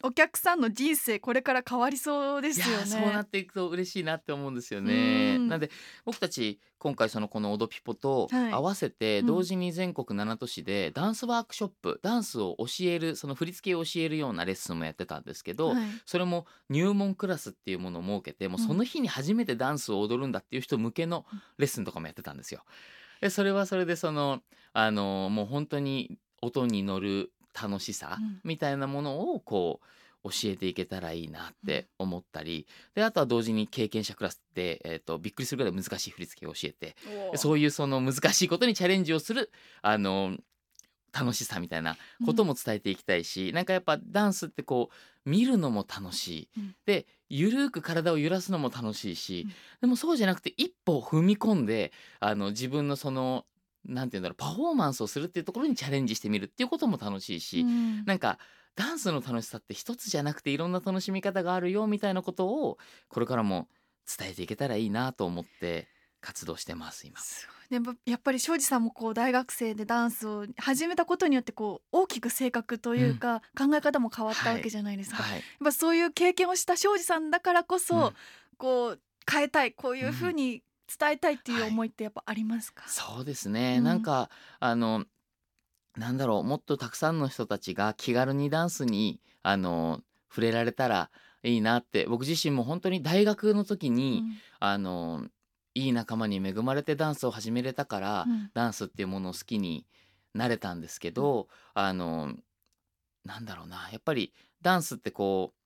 [0.02, 3.24] お客さんの人生これから変わりそうですよいやーそうなねっ。
[3.24, 5.36] ていくと嬉しいなって思うんですよね。
[5.36, 5.70] うんなんで
[6.04, 21.26] 僕たち今回そのこの「オドピポ」とはい合わせてうん同時に全国7都市でダンスワークショップダンスを教えるその振り付けを教えるようなレッスンもやってたんですけど、はいそれも入門クラスっていうものを設けてもうその日に初めてダンスを踊るんだっていう人向けの
[21.58, 22.64] レッスンとかもやってたんですよ。
[23.20, 24.42] でそれはそれでその
[24.72, 28.40] あのもう本当に音に乗る楽しさうん。
[28.44, 29.86] みたいなものをこう
[30.22, 36.94] 教えていけたらいいなって思ったり、であとは同時に経験者クラスで、えー、とびっくりするぐらい難しい振り付けを教えて
[37.36, 40.36] そういうその難しいことにチャレンジをするあの
[41.12, 46.74] 楽しさみたいなことも伝えていきたいし、なんかやっぱダンスってこう見るのも楽しい、うん。
[46.86, 49.54] でゆるーく体を揺らすのも楽しいし、うん。
[49.80, 53.44] でもそうじゃなくて一歩踏み込んであの自分のその
[53.84, 58.04] なんて言うんだろうパフォーマンスをするっていうところにチャレンジしてみるっていうことも楽しいし、うん。
[58.04, 58.38] なんか
[58.76, 62.78] ダンスの楽しさって一つじゃなくていろんな楽しみ方があるよみたいなことを
[63.08, 63.68] これからも
[64.18, 65.88] 伝えていけたらいいなと思って
[66.20, 67.18] 活動してます今。
[67.18, 67.48] す
[68.04, 78.12] やっぱり庄司さんもこう大学生でダンスを始めたことによってこう大きく性格というか、考え方も変わったわけじゃないですか、はい、やっぱそういう経験をした庄司さんだからこそ、うん。
[78.58, 79.00] こう
[79.30, 79.72] 変えたい。
[79.72, 80.62] こういうふうに
[80.98, 83.84] 伝えたいっていう思いってやっぱありますか、そうですね、うん。
[83.84, 85.04] なんかあの
[85.96, 91.10] なんだろうもっとたくさんの人たちが気軽にダンスにあの触れられたら
[91.42, 94.22] いいなって僕自身も本当に大学の時に、
[94.58, 95.26] あの
[95.74, 98.50] いい仲間に恵まれてダンスを始めれたから、うん。
[98.54, 99.86] ダンスっていうものを好きに
[100.34, 102.34] なれたんですけど、あの
[103.24, 104.32] なんだろうなやっぱり
[104.62, 105.59] ダンスってこう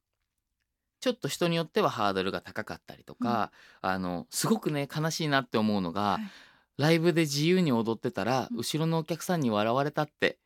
[1.04, 3.52] ちょっと人によってはハードルが高かったりとか、
[3.82, 6.82] あのすごくね悲しいなって思うのが、はい。
[6.82, 8.56] ライブで自由に踊ってたらうん。
[8.56, 10.38] 後ろのお客さんに笑われたって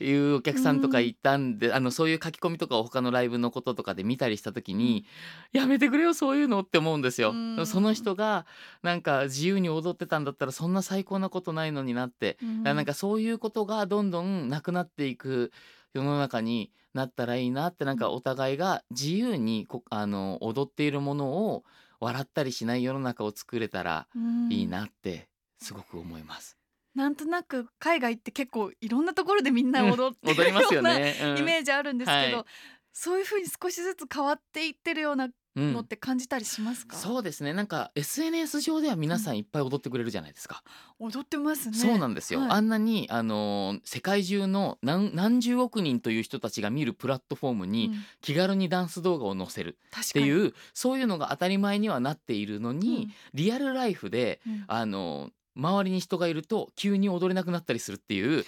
[0.00, 5.04] いうお客さんとかいたんで、あのそういう書き込みとかを他のライブのこととかで見たりした時に、
[5.52, 7.32] やめてくれよそういうのって思うんですよ。
[7.32, 8.46] うんその人が
[8.82, 12.84] なんか自由に踊ってたんだったらそんな最高なことないのになって、うんなん。
[12.84, 15.50] かそういうことがどんどんなくなっていく
[15.98, 21.64] 世の中になったらいいなってなんかお互いが自由にこあの踊っているものを
[22.00, 24.52] 笑ったりしない世の中を作れたらうん。
[24.52, 25.28] いいなって
[25.60, 26.56] すごく思います。
[26.94, 31.14] なんとなく海外って結構いろんなところでみんな踊ってるよようなね。
[31.22, 31.38] うん。
[31.38, 32.44] イメージあるんですけど、はい。
[32.92, 37.52] そういうふうに少しずつ変わっていってるようなうんのって感じたりしますか、そうですね。
[37.52, 40.62] なんか SNS 上では皆さんいっぱい踊ってくれるじゃないですか、
[40.98, 41.76] 踊ってますね。
[41.78, 42.50] そうなんですよ、はい。
[42.50, 48.04] あんなにあのー世界中の何何十億人という人たちが見るプラットフォームにうん。
[48.20, 54.52] 気軽にダンス動画を載せるっていうそういうのが当たり前にはなっているのに、リアルライフでうん。
[54.52, 58.44] うんあの周りに人がいると急に踊れなくなったりするっていう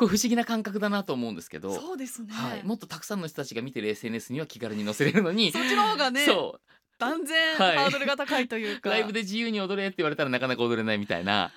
[0.00, 6.60] これ不思議な感覚だなと思うんですけど、そうですね、はい、もっとたくさんの人たちが見てる SNS には気軽に載せれるのにそっちの方がねそう。
[6.98, 7.76] 断然はい。
[7.78, 11.50] ハードルが高いというか、ライブで自由に踊れって言われたらなかなか踊れないみたいな。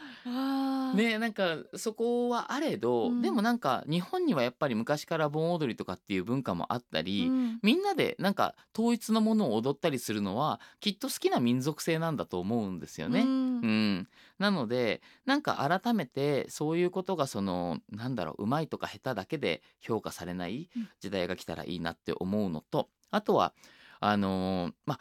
[0.95, 3.21] ねなんかそこはあれど、うん。
[3.21, 7.59] でもなんか日本にはやっぱり昔から盆踊りとかっていう文化もあったり、うん。
[7.61, 13.21] みんなでなんか統一のものを踊ったりするのはきっと好きな民族性なんだと思うんですよね。
[13.21, 14.07] うんうん、
[14.39, 20.89] なのでなんか改めてそういうことがそのなんだろううまいとか下手だけで評価されないうん。
[20.99, 23.53] 時代が来たらいいなって思うのとあとは
[23.99, 24.99] あのーまあ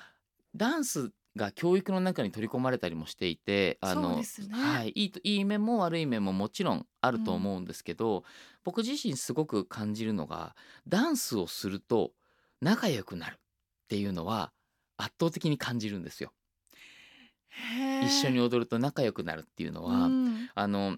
[0.54, 4.22] ダンスが教育の中に取り込まれたりもしていてあのね。
[4.50, 8.24] はい、いいといい面も悪い面ももちろんあると思うんですけど、
[8.64, 10.54] 僕自身すごく感じるのが
[10.86, 12.12] ダンスをすると
[12.60, 13.38] 仲良くなるっ
[13.88, 14.52] ていうのは
[14.98, 16.32] 圧倒的に感じるんですよ。
[18.04, 20.50] 一緒に踊ると仲良くなるっていうのは、うん。
[20.54, 20.96] あの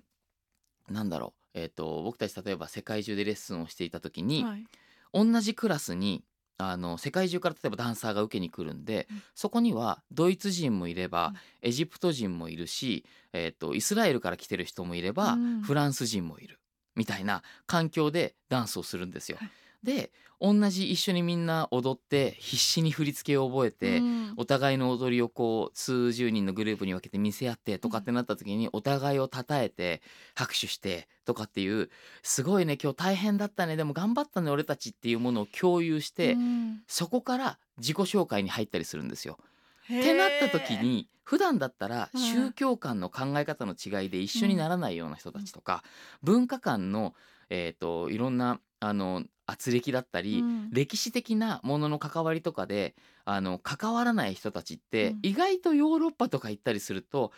[0.88, 4.64] なんだろう、えー、と僕たち例えば世界中でレッスンをしていた時に、はい。
[5.12, 6.24] 同じクラスに
[6.58, 9.22] あの世界中から例えばダンサーが受けに来るんで、うん。
[9.34, 11.32] そこにはドイツ人もいれば、
[11.62, 11.68] うん。
[11.68, 15.62] エジプト人もいるし、えー、とイスラエルから来てる人もいれば、うん。
[15.62, 16.60] フランス人もいる
[16.94, 19.38] みたいな環境でダンスをするんですよ。
[19.40, 19.50] はい
[19.84, 20.10] で
[20.40, 24.34] 同じ一緒にみんな踊って必死に振り付けを覚えて、うん。
[24.36, 30.02] お互いの踊りをこう数十人のグループに分けて見せ合ってとかってなった時にお互いを称えて
[30.34, 31.88] 拍手してとかっていう
[32.22, 36.82] すごいね今日大変だったねでも頑張ったね俺たちっていうものを共有して、うん。
[36.88, 39.38] そこから自己紹介に入ったりするんですよ。
[39.84, 42.20] ってなった時に普段だったらうん。
[42.20, 45.84] 宗教観の考え方の違いで一緒にならないような人たちとか、
[46.22, 47.14] 文化観の、
[47.50, 57.32] えー、といろんなあの圧力だったり、うん歴史的なものの関わりとかであの関わらない人たちって、うん意外とヨーロッパとか行ったりすると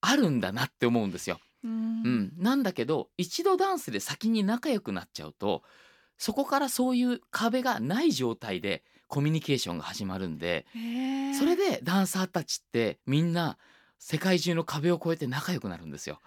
[0.00, 1.40] あるんだなって思うんですよ。
[1.64, 5.62] ううん、なんだけど一度ダンスで先に仲良くなっちゃうと
[6.18, 10.66] そこからそういう壁がない状態でコミュニケーションが始まるんで
[11.38, 13.56] それでダンサーたちってみんな
[13.98, 16.20] 世界中の壁を越えて仲良くなるんですよ。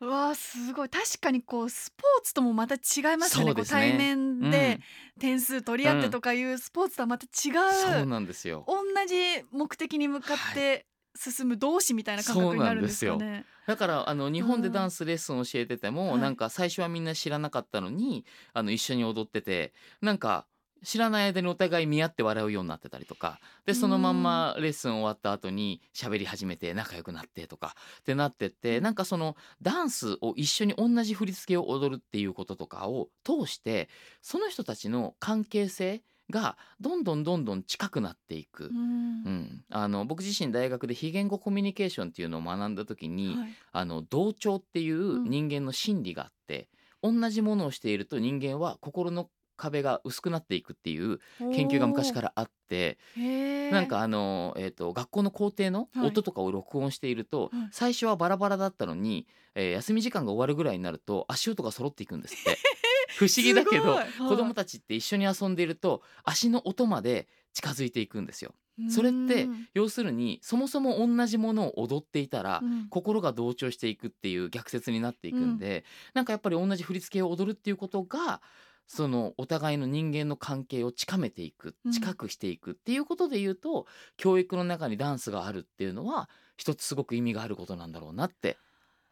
[0.00, 0.88] うわーすごい。
[0.88, 2.78] 確かにこうスポーツともまた違
[3.14, 3.46] いますよね。
[3.46, 3.80] そうですね。
[3.80, 4.80] こう対面で
[5.18, 8.64] 点数取り合ってとかいうスポーツとはまた違う、そうなんですよ。
[8.66, 8.76] 同
[9.06, 9.14] じ
[9.52, 13.44] 目的に向かって進む同士みたいな感覚になるんですかそうね。
[13.66, 16.20] だからあの日本でダンスレッスンを教えてても、はい。
[16.20, 18.24] なんか最初はみんな知らなかったのに
[18.54, 20.46] あの一緒に踊っててなんか
[20.82, 33.88] 知らない間にお互い見合って笑うようになってたりとかでそのまんまレッスン終わった後に喋り始めて仲良くなってとかってなってってなんかそのダンスを一緒に同じ振り付けを踊るっていうこととかを通して
[34.22, 38.66] その人たちの関係性がどんどんどんどん近くなっていく。
[38.66, 38.76] うん。
[38.76, 43.48] うん、あの僕自身大学で非言語コミュニケーションっていうのを学んだ時に、はい。
[43.72, 45.24] あの同調っていううん。
[45.24, 46.68] 人間の心理があって、
[47.02, 49.28] 同じものをしていると人間は心の
[49.60, 52.98] 壁が薄くなっていくっていう研究が昔からあって
[53.70, 56.08] なんかあの、えー、と学校の校庭のはい。
[56.08, 57.68] 音とかを録音していると、はい。
[57.72, 62.58] 最初はバラバラだったのに、えー休み時間が終わるぐらいになると足音が揃っていくんですって。
[63.18, 64.08] 不思議だけどはい。
[64.18, 68.54] 子供たちって一緒に遊んでいると足の音まで近づいていくんですよ。
[68.88, 69.68] それってうん。
[69.74, 72.88] 要するにそもそも同じものを踊っていたら、うん。
[72.88, 75.58] 心が同調していくっていう逆説になっていくん。
[75.58, 75.84] で、
[76.14, 78.40] なんかやっぱり同じ振り付けを踊るっていうことが
[78.86, 81.92] そのお互いの人間の関係を近めていくうん。
[81.92, 88.58] 近くしていくっていうことで言うと、教育の中にダンスがあるっていうのは一つすごく意味があることなんだろうなって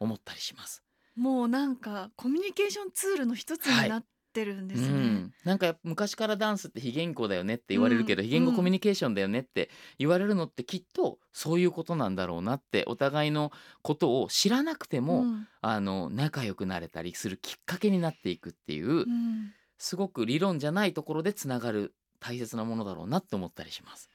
[0.00, 0.82] 思ったりします。
[1.16, 4.88] もうなんかコミュニケーションツールの一つになってるんですね。
[4.88, 8.28] うん、なんか昔からダンスって非言語だよねって言われるけど、うん。
[8.28, 13.50] 非言語コミュニケーションだよねって言われるのってきっとそういうことなんだろうなってお互いの
[13.82, 15.48] ことを知らなくても、うん。
[15.60, 24.10] あの仲良くなれたりするきっかけになっていくっていう、うんすごく理論じゃないところでつながる大切なものだろうなって思ったりします。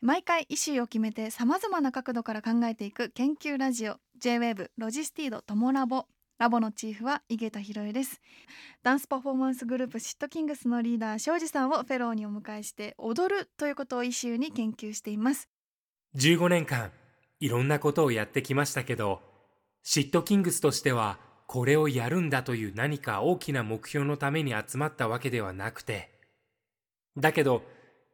[0.00, 6.06] 毎回イシューを決めてさまざまな角度から考えていく研究ラジオ J-WAVE ロジスティードトモラボ
[6.38, 8.20] ラボのチーフは井桁弘恵です。
[8.84, 15.48] ダンスパフォーマンスグループシットキングスのリーダー庄司さんをフェローにお迎えして踊るということをイシューに研究しています。
[16.14, 16.92] 15年間
[17.40, 19.20] いろんなことをやってきましたけど
[19.82, 21.18] シットキングスとしては
[21.48, 26.10] これをやるんだという何か大きな目標のために集まったわけではなくて
[27.16, 27.62] だけど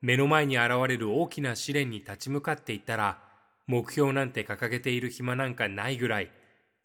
[0.01, 3.19] 目の前に現れる大きな試練に立ち向かっていったら
[3.67, 6.31] 目標なんて掲げている暇なんかないぐらい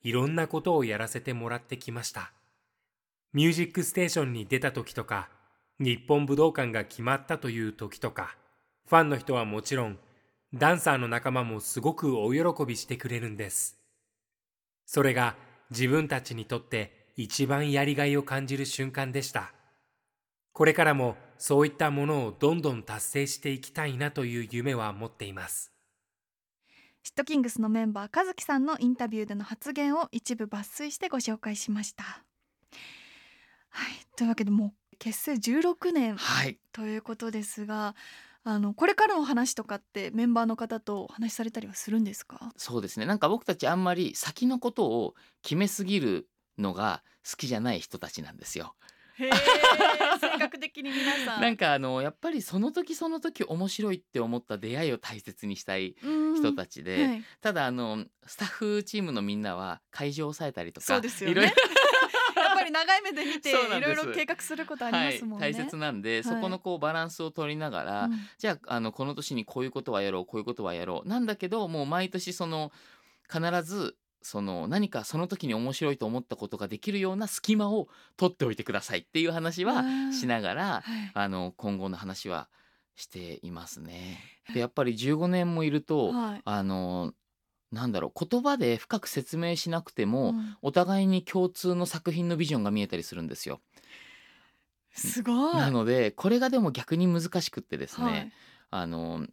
[0.02, 2.32] いろんなことをやらせてもらってきました
[3.32, 5.30] ミュージックステーションに出た時とか
[5.80, 8.36] 日本武道館が決まったという時とか
[8.88, 10.00] ファンの人はもちろん
[10.52, 13.78] ダンサーの仲間もすごくお喜びしてくれるんです。
[14.88, 15.36] それが
[15.72, 19.54] 自分たちにとって一番やりがいを感じる瞬間でした。
[20.54, 25.74] これからもそういったものをどんどん達成していきたいなという夢は持っています。
[27.04, 37.96] シットキングスのメンバー和樹さんのインタビューでの発言を一部抜粋してご紹介しましたはいというわけでもう結成16年はいということですが
[38.44, 42.52] あのこれからの話とかってメンバーの方とお話しされたりはするんですか？
[42.58, 43.06] そうですね。
[43.06, 46.28] なんか僕たちあんまり先のことを決めすぎる
[46.58, 48.76] のが好きじゃない人たちなんですよ。
[49.18, 49.32] へえ
[50.20, 51.42] 性格的に皆さん。
[51.42, 61.32] なんかあのやっぱりその時その時面白いって思った出会いを大切にしたい人人たちで、はい、ただあのスタッフチームのみんなは会場を抑えたりとかそうですよね。
[61.34, 61.52] いろいろ
[62.86, 66.24] 長い目で見ていろいろ計画することありますもんね、はい、大切なんで、い。
[66.24, 68.14] そこのこうバランスを取りながら、うん。
[68.38, 72.72] じゃああのこの年にこういうことはやろうこういうことはやろうなんだけどもう毎年その
[73.32, 80.84] 必ずその何かその時に面白いと思ったことができるような隙間を取っておいてくださいっていう話はしながらはい。
[81.14, 82.50] あの今後の話は
[82.96, 84.20] していますね。
[84.54, 86.42] でやっぱり15年もいると、はい。
[86.44, 87.14] あの
[87.72, 90.58] なんだろう言葉で深く説明しなくても、うん。
[90.62, 93.62] お互いに共通の作品のビジョンが見えたりするんですよ。
[94.92, 95.56] すごい。
[95.56, 98.32] なのでこれがでも逆に難しくってですね、はい。
[98.72, 99.28] あの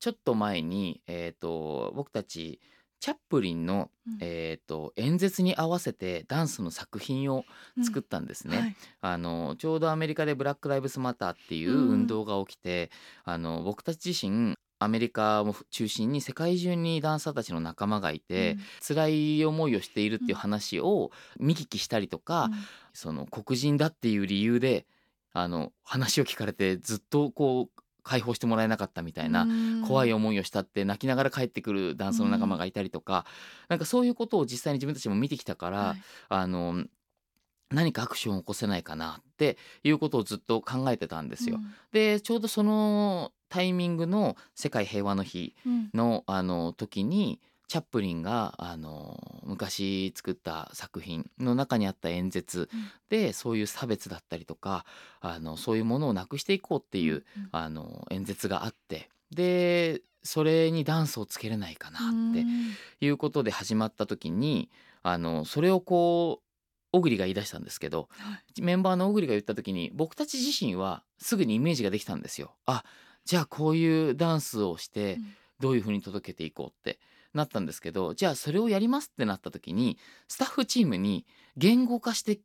[0.00, 2.60] ちょっと前に、えー、と僕たち
[3.00, 4.18] チャップリンの、うん。
[4.20, 7.44] えー、と演説に合わせてダンスの作品を
[7.84, 8.58] 作ったんですね。
[8.58, 8.76] はい。
[9.02, 11.88] あのちょうどアメリカでブラック・ライブスマターっていううん。
[11.90, 12.90] 運動が起きて、
[13.24, 18.60] あの僕たち自身アメリカを中心に世界中にダンサーたちの仲間がいて、うん。
[18.96, 22.52] 辛い思いをしているっていう話を見聞きしたりとか、うん。
[22.92, 24.86] その黒人だっていう理由で
[25.32, 29.84] あの話を聞かれてずっとこう解放してもらえなかったみたいな、うん。
[29.86, 33.26] 怖い思いをしたって泣きながら帰ってくるダンスの仲間がいたりとか、
[33.68, 36.02] なんかそういうことを実際に自分たちも見てきたから、はい。
[36.28, 36.84] あの
[37.70, 41.58] 何かアクションを起こせないかなっていうことをずっと考えてたんですよ。
[41.92, 45.90] でちょうどそのタイミングの世界平和の日うん。
[45.94, 52.90] のあの時にチャップリンがあの昔作った作品の中にあった演説うん。
[53.08, 54.84] でそういう差別だったりとか
[55.20, 57.48] あのそういうものをなくしていこうっていう、うん。
[57.52, 62.74] あの演説があってでそれにダンスをつけれないかなってうん。
[63.00, 64.70] いうことで始まった時に
[65.02, 66.44] あのそれをこう
[66.90, 68.62] 小栗が言い出したんですけどはい。
[68.62, 72.54] メンバーの小栗が言った時に僕たち自身はすぐにイメージができたんですよ。
[72.64, 72.82] あ
[73.28, 77.00] じゃあこういうダンスをしてうんどういうふうに届けていこうって
[77.34, 79.98] なったんですけどじゃあそれをやりますってなった時に
[80.28, 81.26] スタッフチームに
[81.56, 82.38] 言語化して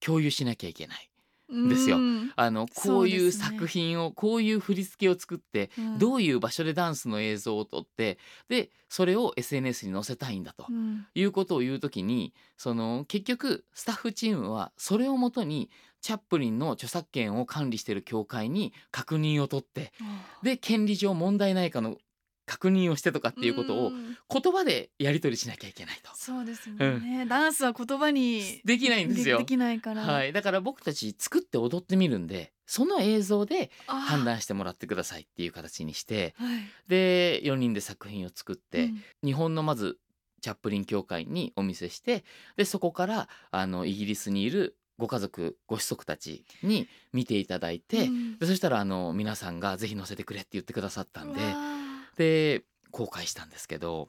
[0.00, 1.10] 共有しなきゃいけない。
[1.48, 1.98] ですよ。
[1.98, 2.32] うん。
[2.34, 5.98] あのこういう作品をこういう振り付けを作ってうん。
[5.98, 8.18] どういう場所でダンスの映像を撮って
[8.48, 11.06] でそれを SNS に載せたいんだとうん。
[11.14, 15.70] いうことを言うときにその結局スタッフチームはそれをもとに
[16.00, 19.92] チャップリンの著作権を管理している協会に確認を取って
[20.42, 21.96] で権利上問題ないかの
[22.46, 24.16] 確認をしてとかっていうことをん。
[24.30, 26.10] 言葉でやり取りしなきゃいけないと。
[26.14, 29.38] そうですもんね、ダンスは言葉にできないんですよ。
[29.38, 36.60] できないから、はい、だから僕たち作って踊ってみるんでその映像で判断してもらってくださいっていう形にしてはい。
[36.88, 39.02] で4人で作品を作って、うん。
[39.24, 39.98] 日本のまず
[40.40, 42.24] チャップリン協会にお見せして
[42.56, 48.38] でそこからあのイギリスにいるご家族ご子息たちに見ていただいて、うん。
[48.38, 51.40] でそしたらあの皆さんがぜひ載せてくれって言ってくださったんで
[52.16, 54.08] で公開したんですけど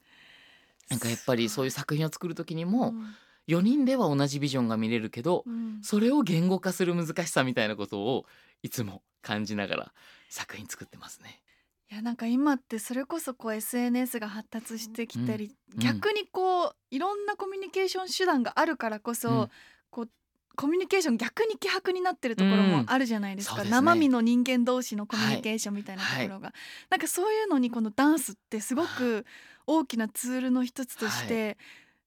[0.89, 3.15] ーなんかやっぱりそういう作品を作る時にもうん。
[3.47, 5.79] 4人では同じビジョンが見れるけどうん。
[5.81, 8.25] それを言語化する難しさみたいなことを
[8.61, 9.93] いつも感じながら
[10.29, 11.41] 作品作ってますね。
[11.89, 15.79] いやなんか今ってそれこそこう SNS が発達してきたり、うん。
[15.79, 19.49] 逆にこういろんなコミュニケーション手段があるからこそ、うん。
[19.89, 20.09] こう
[20.57, 23.71] コミュニケーション逆に希薄になってるところもあるじゃないですか、うんすね。
[23.71, 26.53] 生身の人間同士のコミュニケーションみたいなところが、
[26.89, 29.25] なんかそういうのにこのダンスってすごく
[29.65, 31.57] 大きなツールの一つとして、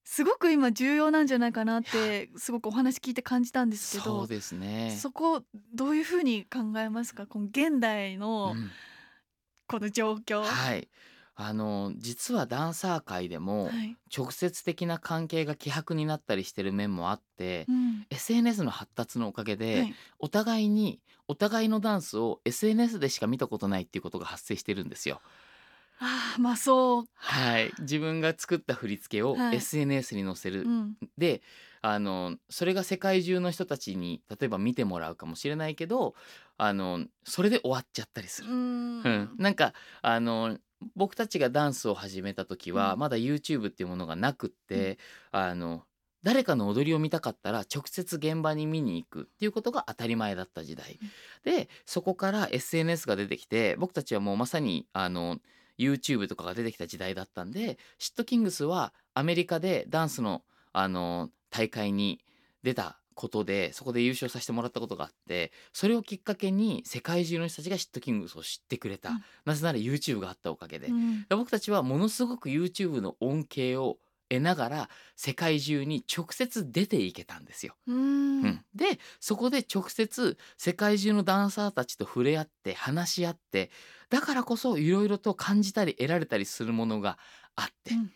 [0.04, 4.98] すごく今重要なんじゃないかなってすごくお話聞いて感じたんですけどそうですね。
[5.00, 5.42] そこ
[5.72, 7.26] どういうふうに考えますか？
[7.26, 8.70] この現代のうん。
[9.68, 10.42] この状況。
[10.42, 10.88] はい。
[11.42, 13.96] あの実はダンサー界でもはい。
[14.14, 18.06] 直接的な関係が希薄になったりしてる面もあって、うん。
[18.10, 20.00] SNS の発達のおかげで、はい。
[20.18, 25.22] お互いにお互いのダンスを SNS でしか見たことないっていうことが発生してるんですよ。
[26.02, 29.56] ああまあそう、はい、自分が作った振り付けをはい。
[29.56, 30.96] SNS に載せる、うん。
[31.18, 31.42] で
[31.82, 36.14] あのそれが世界中の人たちに例えば見てもらうかもしれないけど
[36.58, 38.50] あのそれで終わっちゃったりする。
[38.50, 39.02] うん。
[39.02, 40.58] うん、なんかあの
[40.96, 42.98] 僕たちがダンスを始めた時は、うん。
[43.00, 44.98] まだ YouTube っていうものがなくって、
[45.30, 45.84] あの
[46.22, 50.98] 誰かの踊りを見たかったら直接現場に見に行くっていうことが当たり前だった時代、
[51.44, 55.38] でそこから SNS が出てきて僕たちはもうまさにあの
[55.78, 62.20] YouTube とかが出てきた時代だったんでシットキングスはアメリカでダンスのあの大会に
[62.62, 69.24] 出たことでそこで優勝させてもらったことがあってそれをきっかけに世界中の人たちがシットキングスを知ってくれた、うん。
[69.44, 71.26] なぜなら YouTube があったおかげで、うん。
[71.28, 73.98] で僕たちはものすごく YouTube の恩恵を
[74.30, 77.74] 得ながら世界中に直接出ていけたんですよ。
[77.86, 77.96] うん。
[77.96, 78.64] うん。
[78.74, 83.70] でそこで直接世界中のダンサーたちと触れ合って話し合って
[84.08, 87.18] だからこそいろいろと感じたり得られたりするものが
[87.54, 88.10] あって、うん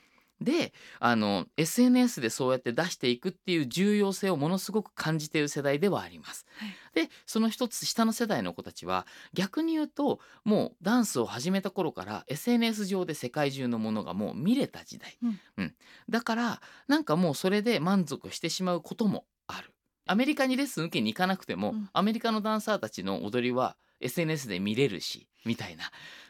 [0.44, 6.46] であの SNS でそうやって出していくっていう重要性をものすごく感じている世代ではあります。
[6.58, 6.68] はい。
[7.06, 15.18] でその一つ下の世代の子たちは逆に言うともうダンスを始めた頃から SNS 上で世界中のものがもう見れた時代、
[15.56, 15.74] うん。
[16.08, 19.74] だからなんかもうそれで満足してしまうこともある。
[20.06, 21.88] アメリカにレッスン受けに行かなくても、うん。
[21.92, 25.84] アメリカのダンサーたちの踊りは SNS で見れるしみたいな、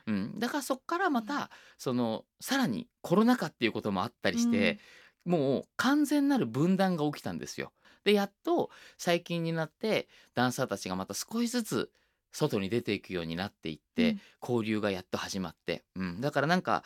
[0.07, 4.79] うん、だからそっからまたそのさらにコロナ禍っていうこともあったりして、
[5.25, 7.73] もう完全なる分断が起きたんですよ。
[8.05, 11.91] でやっと最近になってダンサーたちがまた少しずつ
[12.33, 14.21] 外に出ていくようになっていって、うん。
[14.43, 16.85] 交流がやっと始まって、うん、だからなんか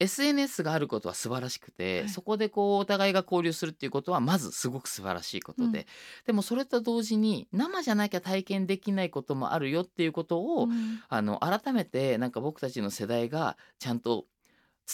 [0.00, 2.08] SNS があることは素晴らしくて、はい。
[2.08, 5.84] そこでこうお互いが交流するっていうことはまずすごく素晴らしいことで、うん。
[6.26, 11.02] でもそれと同時に生じゃなきゃ体験できないこともあるよっていうことを、うん。
[11.08, 14.24] あの改めてなんか僕たちの世代がちゃんと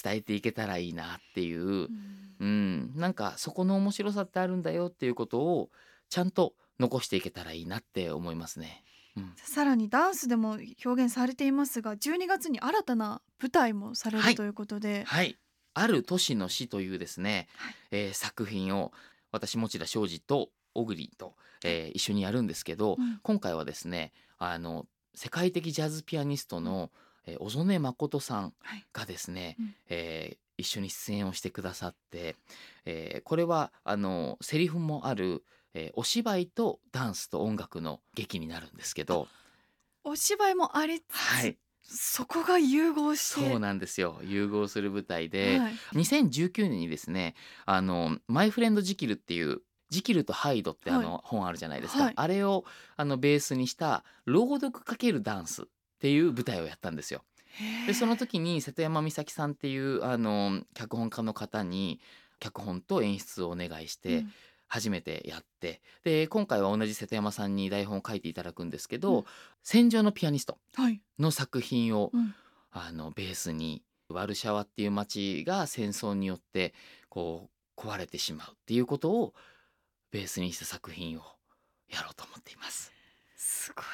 [0.02, 1.88] 伝えていけたらいいなっていう、うん。
[2.38, 5.70] うん、なんかそこの面白さってあるんだよっていうことを
[6.10, 8.84] ちゃんと残していけたらいいなって思いますね。
[9.16, 14.32] うん、さらにダンスでも表現されていますが12月に新たな舞台もされはい。
[14.32, 15.36] るということで、はい
[15.74, 17.74] 「ある都市の死」というですね、はい。
[17.90, 18.92] えー作品を
[19.32, 23.18] 私持田庄司と小栗と、えー一緒にやるんですけど、うん。
[23.22, 26.90] 今回はですねあの世界的ジャズピアニストの、
[27.26, 28.84] えー小曽根誠さんはい。
[28.92, 29.74] がですね、うん。
[29.88, 32.34] えー一緒に出演をしてくださって、
[32.86, 35.44] えーこれはあのセリフもある、
[35.76, 39.28] えーお芝居とダンスと音楽の劇になるんですけど、
[40.04, 44.18] お芝居もありつつ、はい、そこが融合してそうなんですよ。
[44.24, 45.72] 融合する舞台で、はい。
[45.94, 47.34] 2019年にですね
[47.66, 49.60] あの「マイ・フレンド・ジキル」っていう
[49.90, 51.20] 「ジキルとハイド」ってあの、はい。
[51.24, 52.14] 本あるじゃないですか、はい。
[52.16, 52.64] あれを
[52.96, 55.66] あのベースにした朗読×ダンスっ
[56.00, 57.22] ていう舞台をやったんですよ。
[57.86, 62.00] でその時に瀬戸山美咲さんっていうあの脚本家の方に
[62.38, 64.32] 脚本と演出をお願いして、うん
[64.68, 69.24] 初めてやってで今回は同じ瀬戸山さんに台本を書いていただくんですけど「うん
[69.62, 72.34] 戦場のピアニストはい。」の作品を、うん
[72.78, 76.74] あのベースにワルシャワっていう街が戦争によって
[77.08, 79.34] こう壊れてしまうっていうことを
[80.10, 81.22] ベースにした作品を
[81.88, 82.92] やろうと思っています。
[83.34, 83.84] すごい。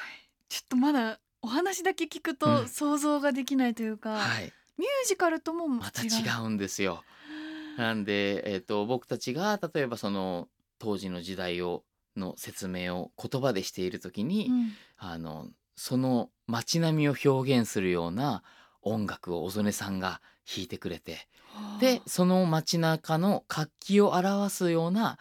[0.49, 4.43] ちょっとまだお話だけ聞くうとん想像ができないというか、はい、
[4.77, 5.69] ミュージカルとも。
[5.69, 6.09] また違
[6.43, 7.03] うんですよ。
[7.77, 10.49] なんで、えー、と僕たちが例えばその
[10.79, 11.83] 当時の時代を
[12.15, 14.71] の説明を言葉でしている時に、うん。
[14.97, 18.43] あのその街並みを表現するような
[18.81, 21.27] 音楽を小曽根さんが弾いてくれて
[21.79, 25.17] でその街中の活気を表すような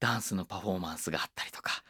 [0.00, 1.84] ダンスのパフォーマンスがあったりとか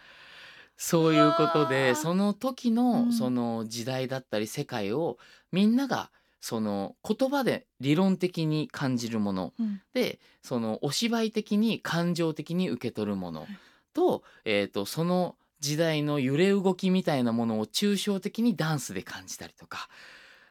[0.77, 3.13] そういうことでその時うのん。
[3.13, 5.17] その時代だったり世界を
[5.53, 9.53] みんながその言葉で理論的に感じるもの。
[9.59, 9.81] うん。
[9.95, 13.41] でそのお芝居的に感情的に受け取るもの。
[13.43, 13.59] はい。
[13.93, 19.89] と,、えー、とその時代の揺れ動きみたいなものを抽象的にダンスで感じたりとか。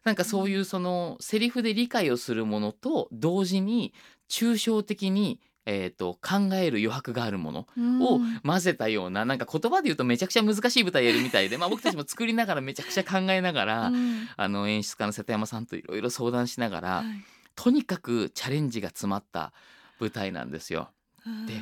[0.03, 3.91] なんかそういうそのセリフで理解をするものと同時に
[4.29, 7.59] 抽象的に、えー、と考える余白があるもの
[8.05, 17.05] をうん混ぜたようななんか言葉で言うとめちゃくちゃ難しい舞台やるみたいで、まあ、僕たちも作りながらめちゃくちゃ考えながら、うんあの演出家の瀬戸山さんといろいろ相談しながら、はい
[17.55, 19.53] とにかくチャレンジが詰まった
[19.99, 20.89] 舞台なんですよ。
[21.25, 21.53] うんで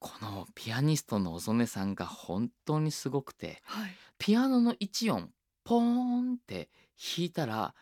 [0.00, 5.30] このピアニストの小曽根さんが本当にすごくてはいピアノの1音
[5.64, 6.70] ポーンって
[7.16, 7.74] 弾いたら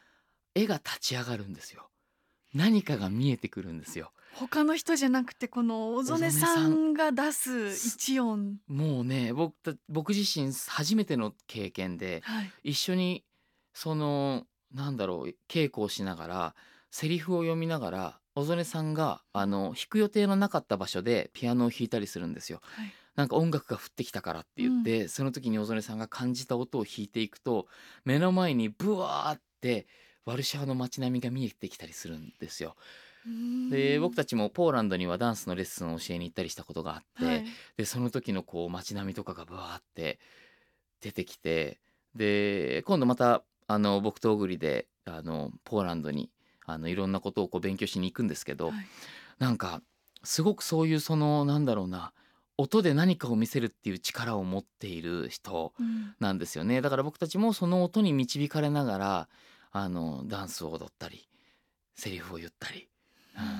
[0.54, 1.88] 絵が立ち上がるんですよ。
[2.54, 4.12] 何かが見えてくるんですよ。
[4.38, 8.56] 他の人じゃなくてこの小曽根さんが出す一音。
[8.66, 12.50] もうね僕た僕自身初めての経験ではい。
[12.70, 13.24] 一緒に
[13.72, 16.54] そのなんだろう稽古をしながら
[16.90, 22.60] セリフを読みながら小曽根さんがあの弾く予定のなかった場所でピアノを弾いたりするんですよ。
[22.62, 22.92] はい。
[23.14, 27.66] なんか音楽が降ってきたからって言って、その時に小曽根さんが感じた音を弾いていくと
[28.04, 29.86] 目の前にブワーって
[30.26, 32.76] ワルシャワの街並みが見えてきたりするんですよ。
[33.70, 37.44] で僕たちもポーランドにはダンスのレッスンを教えに行ったりしたことがあって、はい。
[37.76, 40.18] でその時のこう街並みとかがブワーって
[41.00, 41.80] 出てきて
[42.14, 46.30] で今度またあの僕と小栗であのポーランドに
[46.64, 48.86] あのいろんなことをこう勉強しに行くんですけど、はい。
[49.38, 49.82] なんか
[50.22, 52.12] すごくそういうそのなんだろうな
[52.56, 56.14] 音で何かを見せるっていう力を持っている人うん。
[56.20, 56.80] なんですよね。
[56.80, 59.28] だから僕たちもその音に導かれながら
[59.72, 61.28] あのダンスを踊ったり
[61.96, 62.86] セリフを言ったり、うん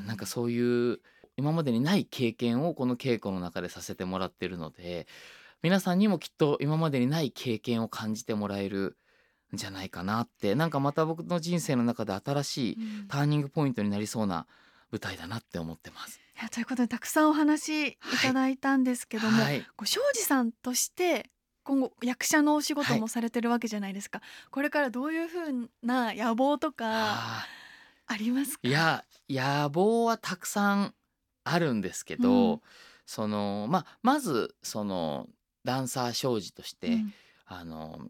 [0.07, 1.01] なんかそういう
[1.37, 5.07] 今までにない経験をこの稽古の中でさせてもらってるので
[5.63, 8.97] 皆さんにもきっと今までにない経験を感じてもらえる
[9.55, 13.09] んじゃないかなってなんかまた僕の人生の中で新しいうん。
[13.09, 14.47] ターニングポイントになりそうな
[14.91, 16.21] 舞台だなって思ってます。
[16.41, 21.31] いやということでたくさんお話いただいたんですけども、はい、こう庄司さんとして
[21.63, 24.21] 今後役者のお仕事もされてるわけじゃないですか、
[24.51, 27.47] これからどういうふうな野望とか
[28.09, 30.95] あありますいや野望はたくさん
[31.45, 32.61] あるんですけど、うん。
[33.07, 35.29] そのまあまずその
[35.65, 37.15] ダンサー庄司として、うん。
[37.47, 38.01] あの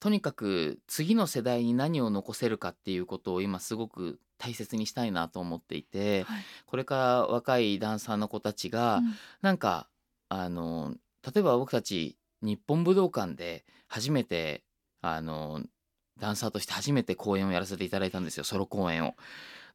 [0.00, 6.42] とにかく次の世代に何を残せるかっていうことを今すごく大切にしたいなと思っていてはい。
[6.66, 9.14] これから若いダンサーの子たちが、うん。
[9.42, 9.88] なんか
[10.28, 10.94] あの
[11.24, 14.64] 例えば僕たち日本武道館で初めて
[15.00, 15.62] あの
[16.18, 19.14] ダンサーとして初めて公演をやらせていただいたんですよソロ公演を。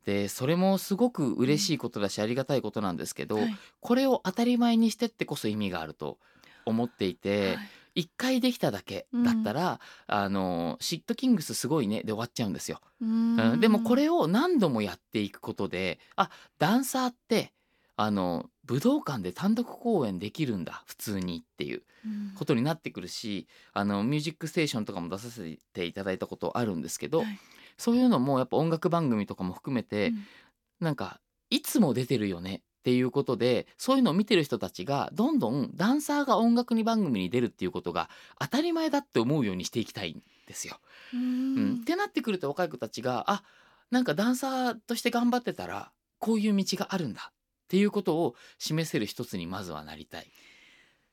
[0.06, 3.58] でそれもすごく嬉しいことだし、ありがたいことなんですけど、はい。
[3.80, 6.18] これを当たり前にしてってこそ意味があると
[6.66, 7.70] 思っていて、はい。
[7.96, 12.82] 一回できただけだったら、あのシットキングスすごいねで終わっちゃうんですよ。
[13.02, 13.56] ううん。
[13.56, 13.60] ん。
[13.60, 17.54] でもこれを何度もやっていくことであダンサーって
[17.96, 22.34] あの武道館で単独公演できるんだ普通にっていううん。
[22.36, 27.39] ことになってくるし「あのミュージックステーション」とかも出させていただいたことあるんですけど、はい。
[27.78, 30.28] そういうのもやっぱ音楽番組とかも含めて、うん。
[30.80, 38.09] なんかいつも出てるよねっていうことでそういうのを見てる人たちがどんどんダンサーが音楽に番組に出るっていうことが
[38.39, 40.80] 当たり前だって思うようにしていきたいんですよ。
[41.14, 41.76] ううんん。
[41.82, 43.43] ってなってくると若い子たちがあ
[43.91, 47.32] なんかダンサーとして頑張ってたらこういう道があるんだ
[47.74, 50.28] っていうことを示せる一つにまずはなりたい。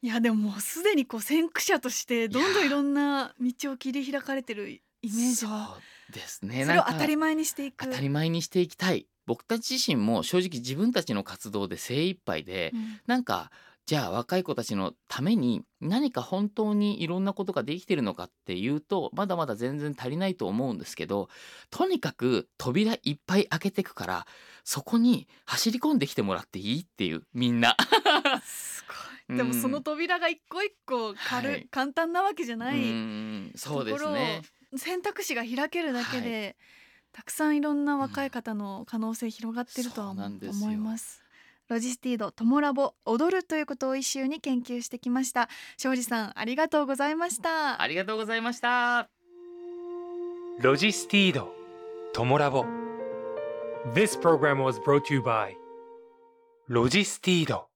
[0.02, 5.78] いやでももうすでにこう先駆者としてどんどんいろんな道を切り開かれてるイメージはそ
[6.10, 6.66] うですね。
[6.66, 7.86] それを当たり前にしていく。
[7.86, 9.06] 当たり前にしていきたい。
[9.24, 13.00] 僕たち自身も正直自分たちの活動で精一杯で、うん。
[13.06, 13.50] なんか
[13.90, 21.28] じゃあ若い子たちのために何か本当にいろんなことができてるのかっていうとまだまだ全然足りないと思うんですけど
[21.70, 24.26] とにかく扉いっぱい開けてくから
[24.70, 27.76] そこに走り込んできてもらっていいっていうみんな。
[28.44, 28.84] す
[29.28, 29.36] ごい。
[29.36, 31.66] でもその扉が一個一個軽、はい。
[31.72, 34.42] 簡単なわけじゃなうい、んそうですね。
[34.76, 36.56] 選択肢が開けるだけで、
[37.10, 40.66] たくさんいろんな若い方の可能性広がってるとは思なんですよ。
[40.66, 41.20] 思います。
[41.66, 45.48] ロジスティードトモラボ踊るということを一周に研究してきました。
[45.78, 47.82] 庄司さんありがとうございました。
[47.82, 49.08] ありがとうございました。
[50.60, 51.52] ロジスティード
[52.12, 52.89] トモラボ
[53.86, 55.56] This program was brought to you by
[56.68, 57.69] ロジスティード